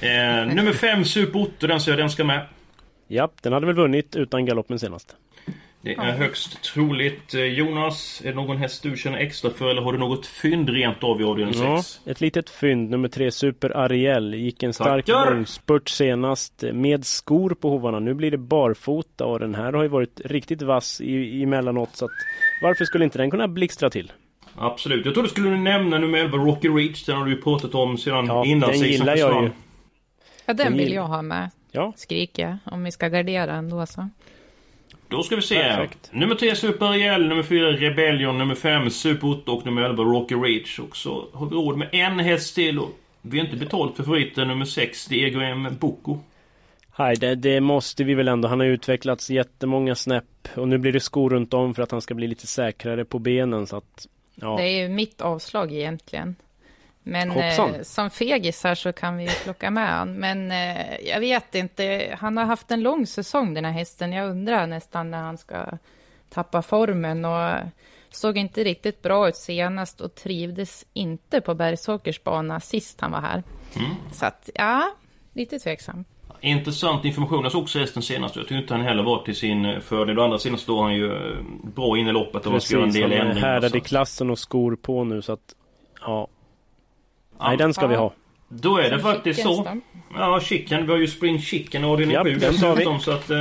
Eh, 0.00 0.46
nummer 0.54 0.72
5 0.72 1.04
Super 1.04 1.38
Otto, 1.42 1.66
den 1.66 1.80
säger 1.80 1.98
jag 1.98 2.02
den 2.04 2.10
ska 2.10 2.24
med. 2.24 2.46
Ja, 3.08 3.30
den 3.42 3.52
hade 3.52 3.66
väl 3.66 3.74
vunnit 3.74 4.16
utan 4.16 4.46
galoppen 4.46 4.78
senast. 4.78 5.16
Det 5.84 5.94
är 5.94 6.12
högst 6.12 6.62
troligt. 6.62 7.34
Eh, 7.34 7.40
Jonas, 7.44 8.22
är 8.24 8.28
det 8.28 8.34
någon 8.34 8.56
häst 8.56 8.82
du 8.82 8.96
känner 8.96 9.18
extra 9.18 9.50
för 9.50 9.70
eller 9.70 9.82
har 9.82 9.92
du 9.92 9.98
något 9.98 10.26
fynd 10.26 10.68
rent 10.68 11.04
av 11.04 11.20
i 11.20 11.24
avdelning 11.24 11.54
Ja, 11.62 11.82
6? 11.82 12.00
ett 12.06 12.20
litet 12.20 12.50
fynd. 12.50 12.90
Nummer 12.90 13.08
tre, 13.08 13.30
Super 13.30 13.76
Ariel. 13.76 14.34
Gick 14.34 14.62
en 14.62 14.72
stark 14.72 15.08
långspurt 15.08 15.88
senast 15.88 16.62
eh, 16.62 16.72
med 16.72 17.04
skor 17.06 17.50
på 17.60 17.70
hovarna. 17.70 17.98
Nu 18.00 18.14
blir 18.14 18.30
det 18.30 18.38
barfota 18.38 19.24
och 19.26 19.40
den 19.40 19.54
här 19.54 19.72
har 19.72 19.82
ju 19.82 19.88
varit 19.88 20.20
riktigt 20.24 20.62
vass 20.62 21.00
i, 21.00 21.42
emellanåt. 21.42 21.96
Så 21.96 22.04
att, 22.04 22.10
varför 22.62 22.84
skulle 22.84 23.04
inte 23.04 23.18
den 23.18 23.30
kunna 23.30 23.48
blixtra 23.48 23.90
till? 23.90 24.12
Absolut. 24.56 25.04
Jag 25.04 25.14
tror 25.14 25.24
du 25.24 25.30
skulle 25.30 25.56
nämna 25.56 25.98
nummer 25.98 26.18
11 26.18 26.38
Rocky 26.38 26.68
Reach. 26.68 27.04
Den 27.04 27.16
har 27.16 27.24
du 27.24 27.30
ju 27.30 27.42
pratat 27.42 27.74
om 27.74 27.98
sedan 27.98 28.26
Ja, 28.26 28.44
innan 28.44 28.70
den 28.70 28.78
gillar 28.78 29.16
jag 29.16 29.28
försvann. 29.28 29.44
ju. 29.44 29.50
Ja, 30.46 30.52
den 30.54 30.76
vill 30.76 30.92
jag 30.92 31.02
ha 31.06 31.22
med. 31.22 31.50
Ja, 31.72 31.92
Skriker. 31.96 32.58
Om 32.64 32.84
vi 32.84 32.90
ska 32.92 33.08
gardera 33.08 33.52
ändå 33.52 33.86
så. 33.86 34.08
Då 35.08 35.22
ska 35.22 35.36
vi 35.36 35.42
se. 35.42 35.62
Perfekt. 35.62 36.10
Nummer 36.12 36.34
3 36.34 36.56
Super 36.56 36.86
Ariel, 36.86 37.28
nummer 37.28 37.42
4 37.42 37.72
Rebellion, 37.72 38.38
nummer 38.38 38.54
5 38.54 38.90
Super 38.90 39.28
Otto 39.28 39.52
och 39.52 39.66
nummer 39.66 39.82
11 39.82 40.04
Rocky 40.04 40.34
Reach. 40.34 40.78
Och 40.78 40.96
så 40.96 41.24
har 41.32 41.46
vi 41.46 41.56
råd 41.56 41.78
med 41.78 41.88
en 41.92 42.18
häst 42.18 42.54
till 42.54 42.78
och 42.78 42.90
vi 43.22 43.38
har 43.38 43.46
inte 43.46 43.56
betalt 43.56 43.96
för 43.96 44.02
favoriten 44.02 44.48
nummer 44.48 44.64
6 44.64 45.06
Diego 45.06 45.40
M. 45.40 45.68
Boko. 45.80 46.18
Nej, 46.98 47.16
det, 47.16 47.34
det 47.34 47.60
måste 47.60 48.04
vi 48.04 48.14
väl 48.14 48.28
ändå. 48.28 48.48
Han 48.48 48.60
har 48.60 48.66
utvecklats 48.66 49.30
jättemånga 49.30 49.94
snäpp 49.94 50.48
och 50.54 50.68
nu 50.68 50.78
blir 50.78 50.92
det 50.92 51.00
skor 51.00 51.30
runt 51.30 51.54
om 51.54 51.74
för 51.74 51.82
att 51.82 51.90
han 51.90 52.00
ska 52.00 52.14
bli 52.14 52.26
lite 52.26 52.46
säkrare 52.46 53.04
på 53.04 53.18
benen. 53.18 53.66
Så 53.66 53.76
att, 53.76 54.06
ja. 54.34 54.56
Det 54.56 54.62
är 54.62 54.82
ju 54.82 54.88
mitt 54.88 55.20
avslag 55.20 55.72
egentligen. 55.72 56.36
Men 57.06 57.30
eh, 57.30 57.82
som 57.82 58.10
fegis 58.10 58.64
här 58.64 58.74
så 58.74 58.92
kan 58.92 59.16
vi 59.16 59.28
plocka 59.44 59.70
med 59.70 59.88
han. 59.88 60.14
Men 60.14 60.50
eh, 60.50 61.00
jag 61.08 61.20
vet 61.20 61.54
inte, 61.54 62.16
han 62.20 62.36
har 62.36 62.44
haft 62.44 62.70
en 62.70 62.82
lång 62.82 63.06
säsong 63.06 63.54
den 63.54 63.64
här 63.64 63.72
hästen. 63.72 64.12
Jag 64.12 64.30
undrar 64.30 64.66
nästan 64.66 65.10
när 65.10 65.22
han 65.22 65.38
ska 65.38 65.66
tappa 66.30 66.62
formen 66.62 67.24
och 67.24 67.50
såg 68.10 68.38
inte 68.38 68.64
riktigt 68.64 69.02
bra 69.02 69.28
ut 69.28 69.36
senast 69.36 70.00
och 70.00 70.14
trivdes 70.14 70.86
inte 70.92 71.40
på 71.40 71.54
Bergsåkers 71.54 72.22
bana 72.22 72.60
sist 72.60 73.00
han 73.00 73.10
var 73.10 73.20
här. 73.20 73.42
Så 74.12 74.26
att, 74.26 74.50
ja, 74.54 74.90
lite 75.32 75.58
tveksam. 75.58 76.04
Intressant 76.40 77.04
information. 77.04 77.42
Jag 77.42 77.52
såg 77.52 77.62
också 77.62 77.78
hästen 77.78 78.02
senast. 78.02 78.36
Jag 78.36 78.44
tycker 78.44 78.60
inte 78.60 78.74
han 78.74 78.82
heller 78.82 79.02
var 79.02 79.22
till 79.24 79.36
sin 79.36 79.64
eh, 79.64 79.80
fördel. 79.80 80.18
Å 80.18 80.22
andra 80.24 80.38
sidan 80.38 80.58
står 80.58 80.82
han 80.82 80.94
ju 80.94 81.12
eh, 81.12 81.36
bra 81.74 81.98
in 81.98 82.08
i 82.08 82.12
loppet 82.12 82.46
och 82.46 82.62
ska 82.62 82.74
göra 82.74 82.84
en 82.84 82.88
Precis, 82.88 83.02
del 83.02 83.10
han 83.12 83.20
är 83.20 83.24
ändringar. 83.30 83.48
härdad 83.48 83.76
i 83.76 83.80
klassen 83.80 84.30
och 84.30 84.38
skor 84.38 84.76
på 84.76 85.04
nu 85.04 85.22
så 85.22 85.32
att 85.32 85.54
ja. 86.00 86.28
Ja. 87.38 87.48
Nej, 87.48 87.56
den 87.56 87.74
ska 87.74 87.86
vi 87.86 87.96
ha. 87.96 88.12
Då 88.48 88.76
är 88.78 88.82
det 88.82 88.90
Som 88.90 89.00
faktiskt 89.00 89.42
så. 89.42 89.66
Ja, 90.16 90.40
Chicken. 90.40 90.86
Vi 90.86 90.92
har 90.92 90.98
ju 90.98 91.06
Spring 91.06 91.40
Chicken 91.40 91.84
avdelning 91.84 92.14
Japp, 92.14 92.24
7 92.26 92.34
den 92.34 92.56
tar 92.56 92.68
vi. 92.68 92.74
dessutom. 92.74 93.00
Så 93.00 93.10
att 93.10 93.30
eh, 93.30 93.36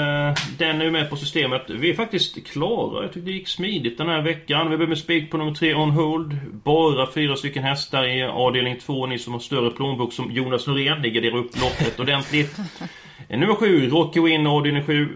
den 0.58 0.82
är 0.82 0.84
ju 0.86 0.91
med 0.91 1.10
på 1.10 1.15
systemet. 1.15 1.62
Vi 1.69 1.89
är 1.89 1.93
faktiskt 1.93 2.47
klara. 2.47 3.01
Jag 3.03 3.13
tyckte 3.13 3.29
det 3.29 3.36
gick 3.36 3.47
smidigt 3.47 3.97
den 3.97 4.10
här 4.10 4.21
veckan. 4.21 4.69
Vi 4.69 4.77
börjar 4.77 4.89
med 4.89 4.97
spik 4.97 5.32
på 5.32 5.38
nummer 5.38 5.53
3 5.53 5.75
On 5.75 5.91
Hold. 5.91 6.36
Bara 6.63 7.12
fyra 7.12 7.36
stycken 7.36 7.63
hästar 7.63 8.06
i 8.06 8.23
avdelning 8.23 8.79
2. 8.79 9.06
Ni 9.06 9.19
som 9.19 9.34
har 9.34 9.39
större 9.39 9.69
plånbok 9.71 10.13
som 10.13 10.32
Jonas 10.32 10.67
Norén. 10.67 11.01
Ni 11.01 11.10
garderar 11.10 11.38
upp 11.38 11.62
loppet 11.62 11.99
ordentligt. 11.99 12.58
Nummer 13.29 13.56
7 13.56 13.89
Rocky 13.89 14.19
Win 14.21 14.47
avdelning 14.47 14.84
7. 14.84 15.10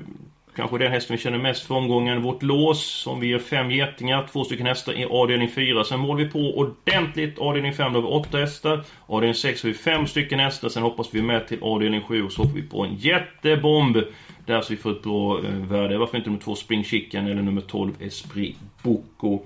Kanske 0.58 0.78
den 0.78 0.92
hästen 0.92 1.16
vi 1.16 1.22
känner 1.22 1.38
mest 1.38 1.68
för 1.68 1.76
omgången. 1.76 2.22
Vårt 2.22 2.44
lås 2.44 2.84
som 2.86 3.20
vi 3.20 3.28
ger 3.28 3.40
fem 3.40 3.72
getingar, 3.72 4.28
två 4.32 4.44
stycken 4.44 4.66
hästar 4.66 4.94
i 4.94 5.06
avdelning 5.06 5.50
4. 5.50 5.84
Sen 5.84 6.00
målar 6.00 6.24
vi 6.24 6.30
på 6.30 6.40
ordentligt. 6.40 7.40
Avdelning 7.40 7.74
5 7.74 7.94
då 7.94 8.02
har 8.02 8.08
vi 8.08 8.14
åtta 8.14 8.38
hästar. 8.38 8.84
Avdelning 9.06 9.36
6 9.36 9.64
har 9.64 9.70
vi 9.70 9.74
fem 9.74 10.08
stycken 10.08 10.40
hästar. 10.40 10.70
Sen 10.70 10.84
hoppas 10.84 11.08
vi 11.12 11.22
med 11.22 11.48
till 11.48 11.58
avdelning 11.62 12.02
7 12.02 12.24
och 12.26 12.32
så 12.32 12.44
får 12.44 12.56
vi 12.56 12.62
på 12.62 12.84
en 12.84 12.96
jättebomb. 12.96 13.98
Där 14.46 14.62
så 14.62 14.74
vi 14.74 14.78
får 14.78 14.92
ett 14.92 15.04
bra 15.04 15.40
eh, 15.40 15.52
värde. 15.52 15.98
Varför 15.98 16.18
inte 16.18 16.30
nummer 16.30 16.44
2 16.44 16.56
Spring 16.56 16.84
Chicken 16.84 17.28
eller 17.28 17.42
nummer 17.42 17.62
12 17.62 17.92
Esprit 18.00 18.58
Boko. 18.82 19.40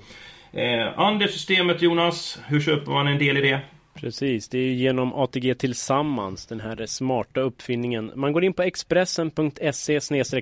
Eh, 0.52 1.00
Andelssystemet 1.00 1.82
Jonas, 1.82 2.40
hur 2.48 2.62
köper 2.62 2.92
man 2.92 3.08
en 3.08 3.20
del 3.20 3.38
i 3.38 3.42
det? 3.42 3.60
Precis, 4.02 4.50
det 4.50 4.58
är 4.58 4.72
genom 4.72 5.14
ATG 5.14 5.56
Tillsammans, 5.56 6.46
den 6.46 6.60
här 6.60 6.86
smarta 6.86 7.42
uppfinningen. 7.42 8.12
Man 8.16 8.34
går 8.34 8.44
in 8.44 8.54
på 8.54 8.62
expressen.se 8.62 10.00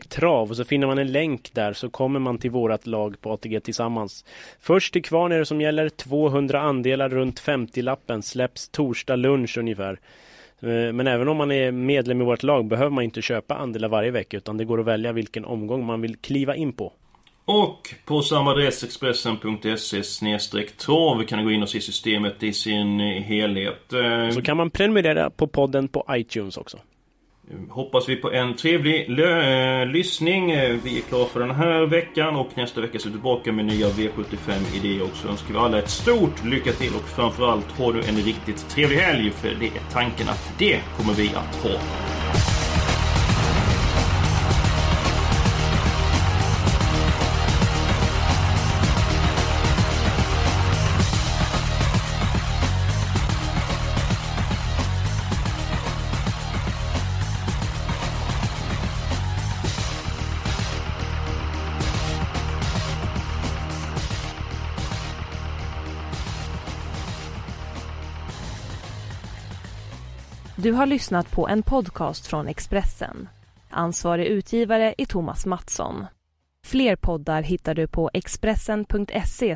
trav 0.10 0.50
och 0.50 0.56
så 0.56 0.64
finner 0.66 0.88
man 0.88 0.98
en 0.98 1.12
länk 1.12 1.54
där 1.54 1.74
så 1.74 1.90
kommer 1.90 2.20
man 2.20 2.38
till 2.38 2.52
vårat 2.52 2.88
lag 2.88 3.22
på 3.22 3.32
ATG 3.32 3.60
Tillsammans. 3.60 4.26
Först 4.60 4.94
till 4.94 5.04
kvarn 5.04 5.32
är 5.32 5.40
det 5.40 5.46
som 5.46 5.62
gäller 5.62 5.90
200 5.90 6.62
andelar 6.62 7.10
runt 7.10 7.42
50-lappen 7.42 8.22
släpps 8.22 8.70
torsdag 8.70 9.16
lunch 9.16 9.58
ungefär. 9.58 10.00
Eh, 10.62 10.94
men 10.94 11.08
även 11.08 11.28
om 11.28 11.38
man 11.38 11.52
är 11.52 11.72
medlem 11.72 12.22
i 12.22 12.26
vårt 12.26 12.44
lag 12.44 12.66
behöver 12.66 12.92
man 12.92 13.04
inte 13.04 13.22
köpa 13.22 13.56
andelar 13.56 13.88
varje 13.88 14.12
vecka 14.12 14.38
utan 14.38 14.58
det 14.58 14.66
går 14.66 14.80
att 14.80 14.86
välja 14.86 15.12
vilken 15.12 15.46
omgång 15.46 15.86
man 15.86 16.02
vill 16.02 16.18
kliva 16.18 16.56
in 16.56 16.74
på. 16.74 16.94
Och 17.46 17.94
på 18.06 18.22
samma 18.22 18.52
adress 18.52 18.84
expressen.se 18.84 20.64
trav 20.78 21.24
kan 21.24 21.40
du 21.40 21.46
gå 21.46 21.52
in 21.52 21.64
och 21.64 21.70
se 21.70 21.82
systemet 21.82 22.44
i 22.44 22.54
sin 22.54 23.00
helhet. 23.00 23.94
Eh, 23.94 24.30
Så 24.30 24.42
kan 24.42 24.58
man 24.58 24.70
prenumerera 24.70 25.30
på 25.30 25.48
podden 25.48 25.88
på 25.88 26.06
iTunes 26.10 26.58
också. 26.58 26.78
Hoppas 27.70 28.10
vi 28.10 28.16
på 28.16 28.32
en 28.32 28.56
trevlig 28.56 29.20
eh, 29.20 29.86
lyssning. 29.86 30.52
Eh, 30.52 30.78
Vi 30.84 30.98
är 30.98 31.02
klara 31.02 31.26
för 31.26 31.40
den 31.40 31.52
här 31.52 31.86
veckan 31.86 32.36
och 32.36 32.48
nästa 32.58 32.82
vecka 32.82 33.00
så 33.00 33.08
är 33.08 33.10
vi 33.10 33.16
tillbaka 33.18 33.52
med 33.52 33.66
nya 33.66 33.88
V75-idéer 33.90 35.04
också. 35.04 35.28
Önskar 35.28 35.54
vi 35.54 35.60
alla 35.60 35.80
ett 35.80 35.90
stort 35.90 36.46
lycka 36.46 36.72
till 36.72 36.96
och 36.96 37.10
framförallt 37.10 37.72
har 37.72 37.94
du 37.94 38.00
en 38.00 38.16
riktigt 38.16 38.70
trevlig 38.70 38.98
helg 38.98 39.32
för 39.32 39.50
det 39.60 39.66
är 39.66 39.92
tanken 39.94 40.30
att 40.30 40.54
det 40.58 40.80
kommer 40.98 41.14
vi 41.14 41.30
att 41.30 41.56
ha. 41.56 41.80
Du 70.62 70.72
har 70.72 70.86
lyssnat 70.86 71.32
på 71.32 71.48
en 71.48 71.64
podcast 71.64 72.28
från 72.28 72.48
Expressen. 72.48 73.30
Ansvarig 73.70 74.26
utgivare 74.26 74.96
är 74.98 75.06
Thomas 75.06 75.46
Mattsson. 75.46 76.06
Fler 76.66 76.96
poddar 76.96 77.42
hittar 77.42 77.76
du 77.76 77.88
på 77.88 78.10
expressen.se 78.14 79.56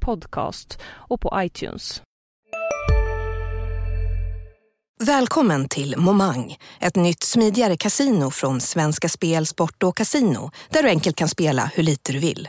podcast 0.00 0.78
och 0.84 1.20
på 1.20 1.32
iTunes. 1.36 2.02
Välkommen 5.04 5.68
till 5.68 5.94
Momang, 5.98 6.56
ett 6.80 6.96
nytt 6.96 7.22
smidigare 7.22 7.76
kasino 7.76 8.30
från 8.30 8.60
Svenska 8.60 9.08
Spel, 9.08 9.46
Sport 9.46 9.82
och 9.82 9.96
Casino 9.96 10.50
där 10.68 10.82
du 10.82 10.88
enkelt 10.88 11.16
kan 11.16 11.28
spela 11.28 11.70
hur 11.74 11.82
lite 11.82 12.12
du 12.12 12.18
vill. 12.18 12.48